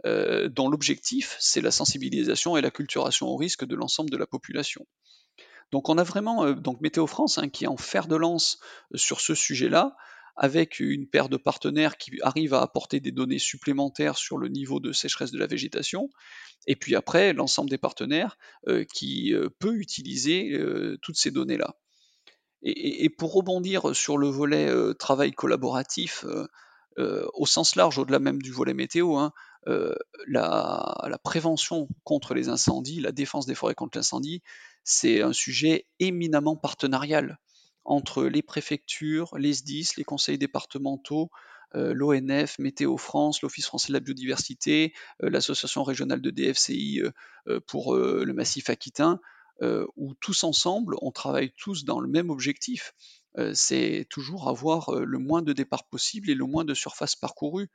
[0.07, 4.26] euh, dont l'objectif, c'est la sensibilisation et la culturation au risque de l'ensemble de la
[4.26, 4.87] population.
[5.72, 8.59] Donc on a vraiment euh, donc Météo France hein, qui est en fer de lance
[8.95, 9.97] euh, sur ce sujet-là,
[10.39, 14.80] avec une paire de partenaires qui arrivent à apporter des données supplémentaires sur le niveau
[14.80, 16.09] de sécheresse de la végétation,
[16.66, 18.39] et puis après l'ensemble des partenaires
[18.95, 20.59] qui peut utiliser
[21.03, 21.74] toutes ces données-là.
[22.62, 26.24] Et, pour rebondir sur le volet travail collaboratif,
[26.97, 29.32] au sens large, au-delà même du volet météo, hein,
[30.26, 34.43] la, prévention contre les incendies, la défense des forêts contre l'incendie,
[34.84, 37.39] c'est un sujet éminemment partenarial
[37.89, 41.30] entre les préfectures, les SDIS, les conseils départementaux,
[41.74, 47.03] l'ONF, Météo France, l'Office français de la biodiversité, l'association régionale de DFCI
[47.66, 49.20] pour le massif aquitain,
[49.97, 52.95] où tous ensemble, on travaille tous dans le même objectif,
[53.55, 57.70] c'est toujours avoir le moins de départs possible et le moins de surface parcourue.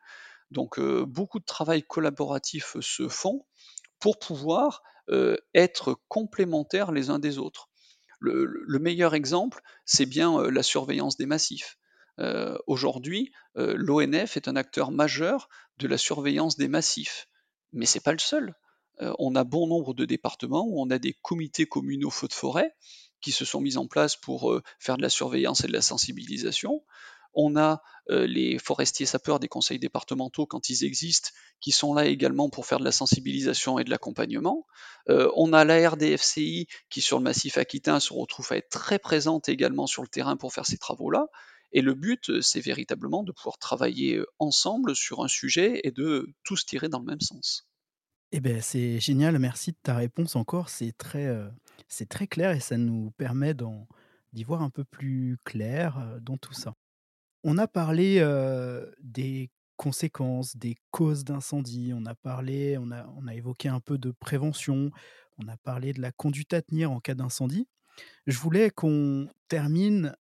[0.51, 3.45] Donc beaucoup de travail collaboratif se font
[3.99, 4.83] pour pouvoir
[5.55, 7.69] être complémentaires les uns des autres.
[8.23, 11.77] Le, meilleur exemple, c'est bien la surveillance des massifs.
[12.67, 17.27] Aujourd'hui, l'ONF est un acteur majeur de la surveillance des massifs,
[17.73, 18.55] mais c'est pas le seul.
[19.19, 22.73] on a bon nombre de départements où on a des comités communaux feux de forêt
[23.19, 26.81] qui se sont mis en place pour faire de la surveillance et de la sensibilisation.
[27.33, 31.29] On a les forestiers sapeurs des conseils départementaux quand ils existent,
[31.61, 34.65] qui sont là également pour faire de la sensibilisation et de l'accompagnement.
[35.07, 39.49] on a la RDFCI qui, sur le massif aquitain, se retrouve à être très présente
[39.49, 41.27] également sur le terrain pour faire ces travaux-là.
[41.71, 46.65] Et le but, c'est véritablement de pouvoir travailler ensemble sur un sujet et de tous
[46.65, 47.67] tirer dans le même sens.
[48.31, 50.69] Eh ben, c'est génial, merci de ta réponse encore.
[50.69, 51.29] C'est très,
[51.87, 53.55] c'est très clair et ça nous permet
[54.33, 56.73] d'y voir un peu plus clair dans tout ça.
[57.43, 58.19] On a parlé
[59.01, 64.91] des conséquences, des causes d'incendie, on a parlé, on a, évoqué un peu de prévention,
[65.37, 67.67] on a parlé de la conduite à tenir en cas d'incendie.
[68.27, 70.15] Je voulais qu'on termine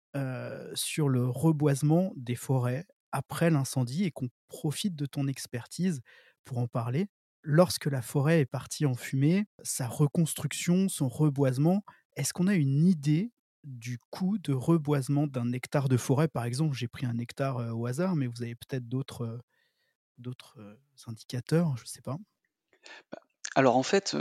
[0.74, 6.02] sur le reboisement des forêts après l'incendie et qu'on profite de ton expertise
[6.44, 7.08] pour en parler.
[7.44, 11.84] Lorsque la forêt est partie en fumée, sa reconstruction, son reboisement,
[12.16, 13.32] est-ce qu'on a une idée
[13.64, 16.76] du coût de reboisement d'un hectare de forêt, par exemple.
[16.76, 19.40] J'ai pris un hectare au hasard, mais vous avez peut-être d'autres
[21.08, 22.18] indicateurs, je ne sais pas.
[23.12, 23.20] Bah,
[23.56, 24.16] alors en fait,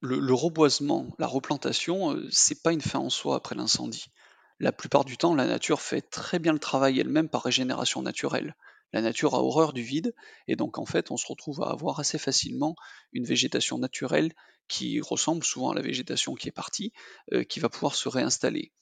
[0.00, 4.06] le, reboisement, la replantation, c'est pas une fin en soi après l'incendie.
[4.58, 8.54] La plupart du temps, la nature fait très bien le travail elle-même par régénération naturelle.
[8.92, 10.14] La nature a horreur du vide,
[10.48, 12.76] et donc en fait, on se retrouve à avoir assez facilement
[13.12, 14.32] une végétation naturelle
[14.68, 16.92] qui ressemble souvent à la végétation qui est partie,
[17.32, 18.72] euh, qui va pouvoir se réinstaller.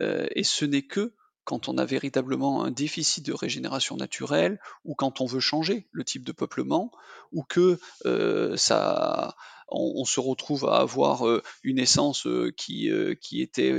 [0.00, 4.94] Euh, et ce n'est que quand on a véritablement un déficit de régénération naturelle, ou
[4.94, 6.92] quand on veut changer le type de peuplement,
[7.32, 9.34] ou que euh, ça,
[9.68, 11.22] on, se retrouve à avoir
[11.62, 12.90] une essence qui,
[13.20, 13.72] qui était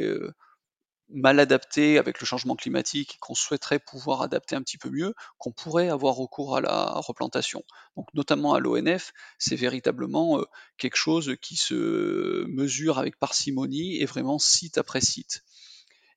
[1.14, 5.51] mal adapté avec le changement climatique, qu'on souhaiterait pouvoir adapter un petit peu mieux, qu'on
[5.51, 7.64] pourrait avoir recours à la replantation.
[7.95, 10.45] Donc notamment à l'ONF, c'est véritablement euh,
[10.78, 15.43] quelque chose qui se mesure avec parcimonie et vraiment site après site.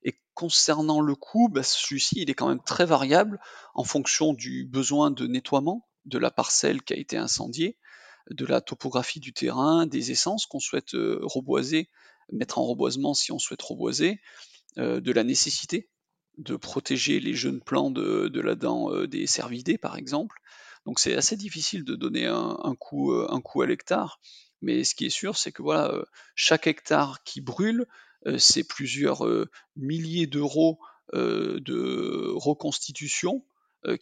[0.03, 3.39] Et concernant le coût, bah, celui-ci il est quand même très variable
[3.73, 7.77] en fonction du besoin de nettoiement de la parcelle qui a été incendiée,
[8.29, 11.89] de la topographie du terrain, des essences qu'on souhaite euh, reboiser,
[12.31, 14.19] mettre en reboisement si on souhaite reboiser,
[14.77, 15.89] de la nécessité
[16.37, 20.37] de protéger les jeunes plants de, la dent euh, des cervidés, par exemple.
[20.85, 24.19] Donc c'est assez difficile de donner un, un, coût, euh, un à l'hectare,
[24.61, 25.93] mais ce qui est sûr, c'est que voilà,
[26.35, 27.85] chaque hectare qui brûle,
[28.37, 29.23] c'est plusieurs
[29.75, 30.79] milliers d'euros
[31.13, 33.45] de reconstitution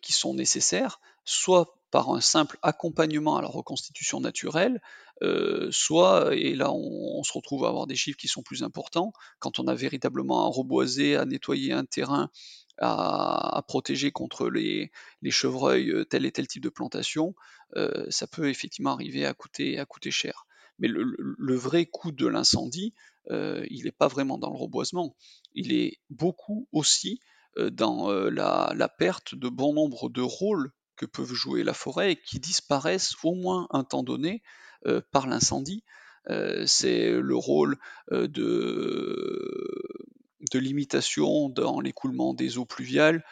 [0.01, 4.81] qui sont nécessaires, soit par un simple accompagnement à la reconstitution naturelle,
[5.21, 9.13] euh, soit, et là on, se retrouve à avoir des chiffres qui sont plus importants,
[9.37, 12.31] quand on a véritablement à reboiser, à nettoyer un terrain,
[12.79, 14.89] à, protéger contre les,
[15.29, 17.35] chevreuils euh, tel et tel type de plantation,
[17.75, 20.47] euh, ça peut effectivement arriver à coûter, cher.
[20.79, 22.95] Mais le, vrai coût de l'incendie,
[23.29, 25.15] il n'est pas vraiment dans le reboisement,
[25.53, 27.19] il est beaucoup aussi
[27.55, 32.39] dans la, perte de bon nombre de rôles que peuvent jouer la forêt et qui
[32.39, 34.43] disparaissent au moins un temps donné
[34.85, 35.83] euh, par l'incendie.
[36.29, 37.77] Euh, c'est le rôle
[38.11, 38.99] euh, de,
[40.53, 43.23] limitation dans l'écoulement des eaux pluviales,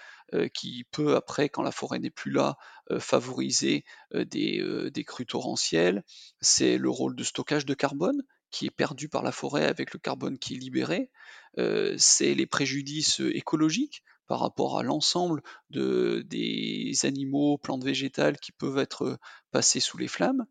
[0.53, 2.57] qui peut après, quand la forêt n'est plus là,
[2.99, 3.83] favoriser
[4.13, 6.03] des, crues torrentielles.
[6.39, 9.99] C'est le rôle de stockage de carbone qui est perdu par la forêt avec le
[9.99, 11.11] carbone qui est libéré,
[11.97, 18.77] c'est les préjudices écologiques par rapport à l'ensemble de, des animaux, plantes végétales qui peuvent
[18.77, 19.19] être
[19.51, 20.45] passés sous les flammes.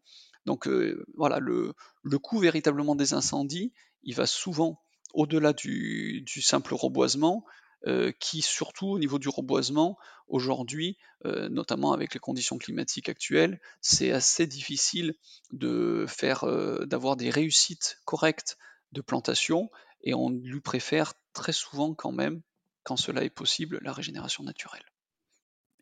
[0.44, 1.72] Donc euh, voilà, le,
[2.02, 3.72] le coût véritablement des incendies,
[4.02, 4.82] il va souvent
[5.14, 7.46] au-delà du, du simple reboisement,
[7.86, 9.96] euh, qui surtout au niveau du reboisement,
[10.28, 15.14] aujourd'hui, euh, notamment avec les conditions climatiques actuelles, c'est assez difficile
[15.52, 18.58] de faire, euh, d'avoir des réussites correctes
[18.92, 19.70] de plantation,
[20.02, 22.42] et on lui préfère très souvent quand même,
[22.82, 24.84] quand cela est possible, la régénération naturelle.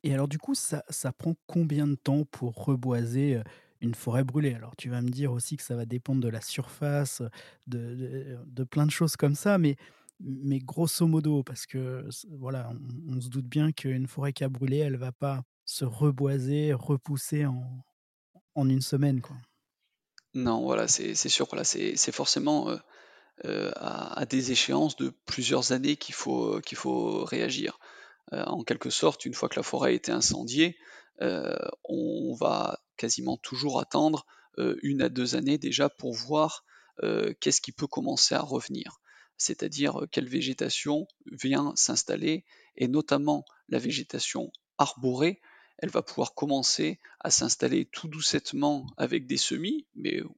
[0.03, 3.43] Et alors du coup, ça, ça prend combien de temps pour reboiser
[3.81, 4.55] une forêt brûlée?
[4.55, 7.23] Alors tu vas me dire aussi que ça va dépendre de la surface,
[7.67, 9.77] de, de, de plein de choses comme ça, mais
[10.21, 12.71] mais grosso modo, parce que voilà,
[13.09, 16.73] on, on se doute bien qu'une forêt qui a brûlé, elle va pas se reboiser,
[16.73, 17.85] repousser en,
[18.57, 19.37] en une semaine, quoi.
[20.35, 22.77] Non, voilà, c'est sûr, voilà, c'est c'est forcément euh,
[23.45, 27.79] euh, à, des échéances de plusieurs années qu'il faut, faut réagir.
[28.33, 30.77] Euh, en quelque sorte, une fois que la forêt a été incendiée,
[31.23, 34.27] euh, on va quasiment toujours attendre
[34.59, 36.65] euh, une à deux années déjà pour voir
[37.03, 39.01] euh, qu'est-ce qui peut commencer à revenir
[39.39, 42.45] c'est-à-dire euh, quelle végétation vient s'installer,
[42.77, 45.41] et notamment la végétation arborée,
[45.79, 49.87] elle va pouvoir commencer à s'installer tout doucettement avec des semis,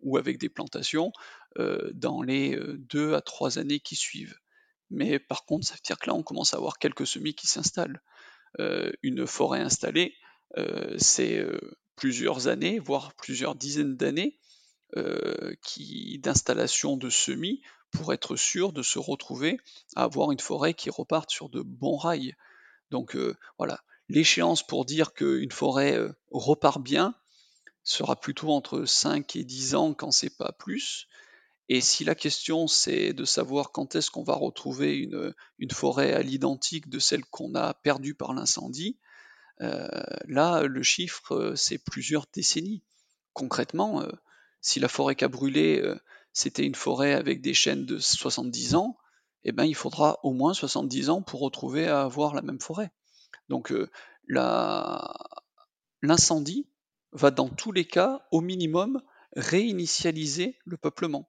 [0.03, 1.13] ou avec des plantations,
[1.59, 4.39] euh, dans les euh, deux à trois années qui suivent.
[4.91, 7.47] Mais par contre, ça veut dire que là, on commence à avoir quelques semis qui
[7.47, 8.03] s'installent.
[8.59, 10.15] Euh, une forêt installée,
[10.99, 11.47] c'est
[11.95, 14.41] plusieurs années, voire plusieurs dizaines d'années
[15.63, 17.63] qui d'installation de semis
[17.93, 19.61] pour être sûr de se retrouver
[19.95, 22.35] à avoir une forêt qui reparte sur de bons rails.
[22.91, 23.17] Donc
[23.59, 23.81] voilà,
[24.11, 27.15] l'échéance pour dire qu'une forêt euh, repart bien
[27.85, 31.07] sera plutôt entre 5 et 10 ans quand c'est pas plus.
[31.69, 35.33] Et si la question c'est de savoir quand est-ce qu'on va retrouver une,
[35.71, 38.99] forêt à l'identique de celle qu'on a perdue par l'incendie,
[39.61, 39.89] euh,
[40.27, 42.83] là le chiffre euh, c'est plusieurs décennies.
[43.33, 44.05] Concrètement,
[44.61, 45.81] si la forêt qui a brûlé,
[46.33, 48.99] c'était une forêt avec des chênes de 70 ans,
[49.45, 52.91] eh ben, il faudra au moins 70 ans pour retrouver à avoir la même forêt.
[53.49, 53.91] Donc euh,
[56.03, 56.69] l'incendie
[57.13, 59.03] va dans tous les cas, au minimum,
[59.37, 61.29] réinitialiser le peuplement.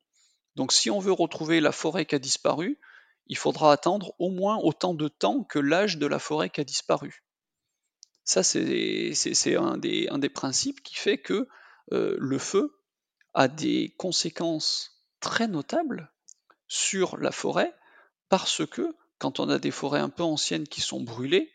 [0.56, 2.80] Donc si on veut retrouver la forêt qui a disparu,
[3.28, 6.66] il faudra attendre au moins autant de temps que l'âge de la forêt qui a
[6.66, 7.24] disparu.
[8.24, 11.47] Ça, c'est un des principes qui fait que
[11.91, 12.78] euh, le feu
[13.34, 16.12] a des conséquences très notables
[16.68, 17.74] sur la forêt
[18.30, 21.52] parce que quand on a des forêts un peu anciennes qui sont brûlées,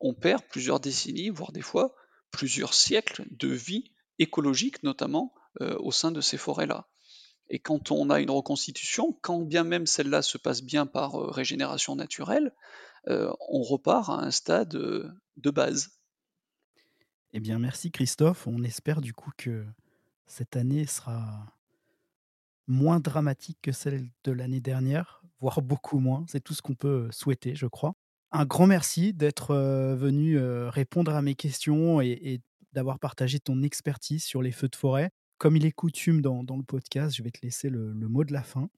[0.00, 1.94] on perd plusieurs décennies, voire des fois
[2.30, 6.86] plusieurs siècles de vie écologique, notamment euh, au sein de ces forêts-là.
[7.48, 11.30] Et quand on a une reconstitution, quand bien même celle-là se passe bien par euh,
[11.30, 12.52] régénération naturelle,
[13.08, 15.90] euh, on repart à un stade de base.
[17.32, 18.46] Eh bien, merci Christophe.
[18.46, 19.64] On espère du coup que
[20.26, 21.46] cette année sera
[22.66, 26.24] moins dramatique que celle de l'année dernière, voire beaucoup moins.
[26.28, 27.94] C'est tout ce qu'on peut souhaiter, je crois.
[28.32, 32.40] Un grand merci d'être venu répondre à mes questions et,
[32.72, 35.10] d'avoir partagé ton expertise sur les feux de forêt.
[35.38, 38.42] Comme il est coutume dans, le podcast, je vais te laisser le, mot de la
[38.42, 38.68] fin.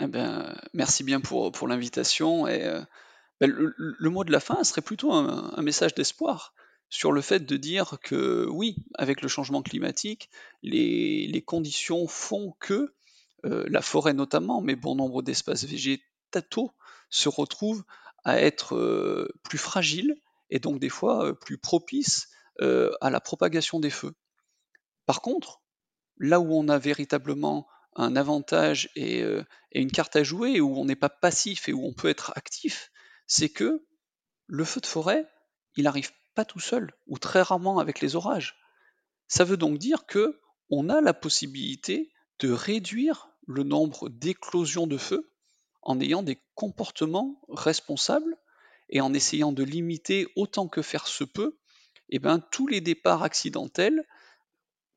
[0.00, 2.46] Eh ben, merci bien pour, l'invitation.
[2.46, 2.60] Et
[3.40, 6.54] ben, le, mot de la fin serait plutôt un, message d'espoir
[6.88, 10.30] sur le fait de dire que oui, avec le changement climatique,
[10.62, 12.94] les, conditions font que
[13.42, 16.72] la forêt notamment, mais bon nombre d'espaces végétaux
[17.10, 17.84] se retrouvent
[18.26, 20.16] à être euh, plus fragiles
[20.50, 22.28] et donc des fois euh, plus propices
[22.60, 24.14] euh, à la propagation des feux.
[25.06, 25.62] Par contre,
[26.18, 29.24] là où on a véritablement un avantage et,
[29.72, 32.90] une carte à jouer, où on n'est pas passif et où on peut être actif,
[33.26, 33.86] c'est que
[34.46, 35.26] le feu de forêt,
[35.76, 38.56] il n'arrive pas tout seul, ou très rarement avec les orages.
[39.28, 44.98] Ça veut donc dire que on a la possibilité de réduire le nombre d'éclosions de
[44.98, 45.32] feu
[45.86, 48.36] en ayant des comportements responsables
[48.90, 51.56] et en essayant de limiter autant que faire se peut
[52.08, 54.04] eh ben, tous les départs accidentels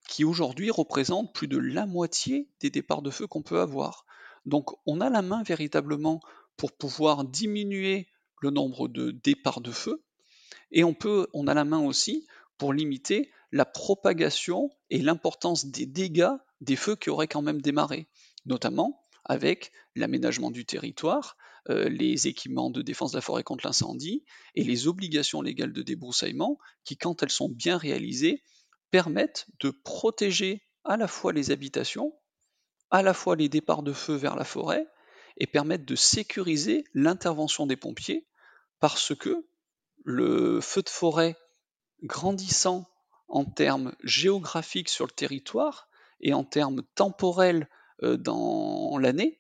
[0.08, 4.06] qui aujourd'hui représentent plus de la moitié des départs de feu qu'on peut avoir.
[4.46, 6.22] Donc on a la main véritablement
[6.58, 8.08] pour pouvoir diminuer
[8.42, 10.04] le nombre de départs de feu
[10.72, 12.26] et on, peut, on a la main aussi
[12.58, 18.08] pour limiter la propagation et l'importance des dégâts des feux qui auraient quand même démarré,
[18.46, 21.38] notamment avec l'aménagement du territoire,
[21.70, 24.26] euh, les équipements de défense de la forêt contre l'incendie
[24.56, 28.44] et les obligations légales de débroussaillement qui, quand elles sont bien réalisées,
[28.92, 32.14] permettent de protéger à la fois les habitations
[32.92, 34.88] à la fois les départs de feu vers la forêt
[35.38, 38.28] et permettent de sécuriser l'intervention des pompiers
[38.80, 39.46] parce que
[40.04, 41.38] le feu de forêt
[42.04, 42.90] grandissant
[43.28, 45.88] en termes géographiques sur le territoire
[46.20, 47.70] et en termes temporels
[48.02, 49.40] dans l'année,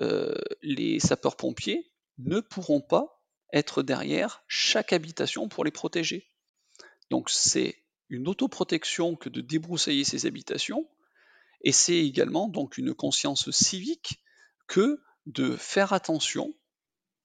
[0.00, 6.30] euh, les sapeurs-pompiers ne pourront pas être derrière chaque habitation pour les protéger.
[7.10, 10.88] Donc c'est une autoprotection que de débroussailler ces habitations,
[11.62, 14.22] et c'est également donc une conscience civique
[14.66, 16.54] que de faire attention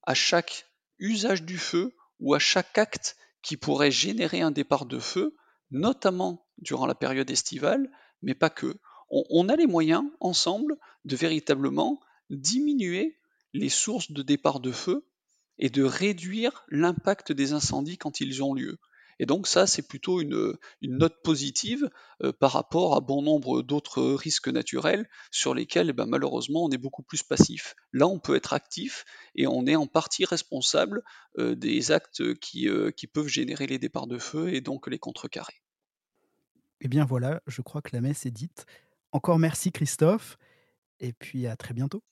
[0.02, 0.66] à chaque
[0.98, 5.36] usage du feu ou à chaque acte qui pourrait générer un départ de feu,
[5.70, 7.90] notamment durant la période estivale,
[8.22, 8.78] mais pas que.
[9.14, 12.00] On, a les moyens, ensemble, de véritablement
[12.30, 13.18] diminuer
[13.52, 15.06] les sources de départ de feu
[15.58, 18.78] et de réduire l'impact des incendies quand ils ont lieu.
[19.18, 21.90] Et donc ça, c'est plutôt une, note positive
[22.22, 26.70] euh, par rapport à bon nombre d'autres risques naturels sur lesquels, eh ben, malheureusement, on
[26.70, 27.76] est beaucoup plus passif.
[27.92, 29.04] Là, on peut être actif
[29.34, 31.04] et on est en partie responsable
[31.38, 34.98] euh, des actes qui, euh, qui peuvent générer les départs de feu et donc les
[34.98, 35.62] contrecarrer.
[36.80, 38.66] Eh bien voilà, je crois que la messe est dite.
[39.12, 40.38] Encore merci Christophe,
[41.00, 42.02] et puis à très bientôt.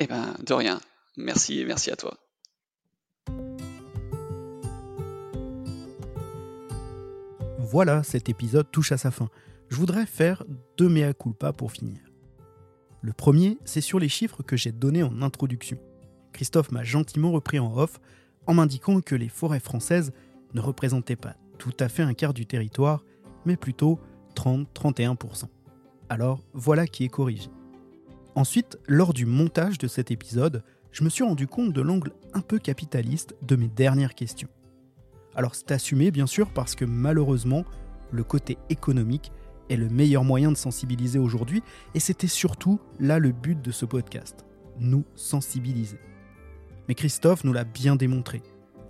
[0.00, 0.80] Eh bien, de rien.
[1.16, 2.18] Merci et merci à toi.
[7.58, 9.28] Voilà, cet épisode touche à sa fin.
[9.68, 10.44] Je voudrais faire
[10.78, 11.98] deux mea culpa pour finir.
[13.02, 15.78] Le premier, c'est sur les chiffres que j'ai donnés en introduction.
[16.32, 18.00] Christophe m'a gentiment repris en off
[18.46, 20.12] en m'indiquant que les forêts françaises
[20.54, 23.04] ne représentaient pas tout à fait un quart du territoire,
[23.44, 24.00] mais plutôt
[24.36, 25.44] 30-31%.
[26.08, 27.50] Alors voilà qui est corrigé.
[28.34, 32.40] Ensuite, lors du montage de cet épisode, je me suis rendu compte de l'angle un
[32.40, 34.48] peu capitaliste de mes dernières questions.
[35.34, 37.64] Alors c'est assumé bien sûr parce que malheureusement,
[38.10, 39.32] le côté économique
[39.68, 41.62] est le meilleur moyen de sensibiliser aujourd'hui
[41.94, 44.46] et c'était surtout là le but de ce podcast,
[44.80, 45.98] nous sensibiliser.
[46.88, 48.42] Mais Christophe nous l'a bien démontré.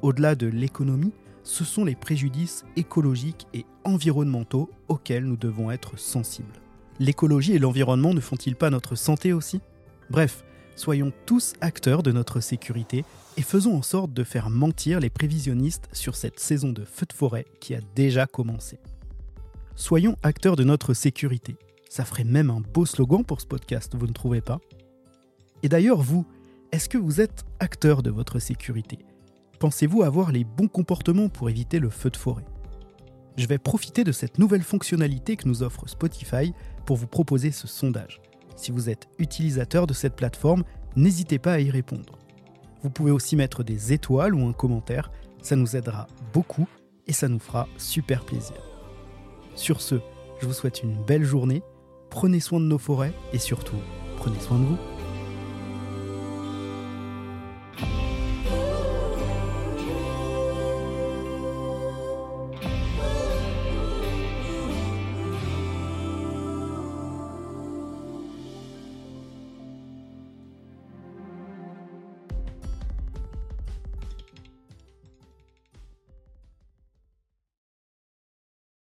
[0.03, 1.13] Au-delà de l'économie,
[1.43, 6.61] ce sont les préjudices écologiques et environnementaux auxquels nous devons être sensibles.
[7.01, 9.61] L'écologie et l'environnement ne font-ils pas notre santé aussi?
[10.11, 10.45] Bref,
[10.75, 13.05] soyons tous acteurs de notre sécurité
[13.37, 17.13] et faisons en sorte de faire mentir les prévisionnistes sur cette saison de feu de
[17.13, 18.81] forêt qui a déjà commencé.
[19.77, 21.57] Soyons acteurs de notre sécurité.
[21.89, 24.59] Ça ferait même un beau slogan pour ce podcast, vous ne trouvez pas?
[25.63, 26.27] Et d'ailleurs, vous,
[26.73, 28.99] est-ce que vous êtes acteur de votre sécurité?
[29.61, 32.45] Pensez-vous avoir les bons comportements pour éviter le feu de forêt?
[33.39, 36.53] Je vais profiter de cette nouvelle fonctionnalité que nous offre Spotify
[36.85, 38.21] pour vous proposer ce sondage.
[38.57, 40.65] Si vous êtes utilisateur de cette plateforme,
[40.97, 42.19] n'hésitez pas à y répondre.
[42.83, 46.67] Vous pouvez aussi mettre des étoiles ou un commentaire, ça nous aidera beaucoup
[47.07, 48.57] et ça nous fera super plaisir.
[49.55, 50.01] Sur ce,
[50.41, 51.63] je vous souhaite une belle journée,
[52.11, 53.79] prenez soin de nos forêts et surtout,
[54.17, 54.98] prenez soin de vous.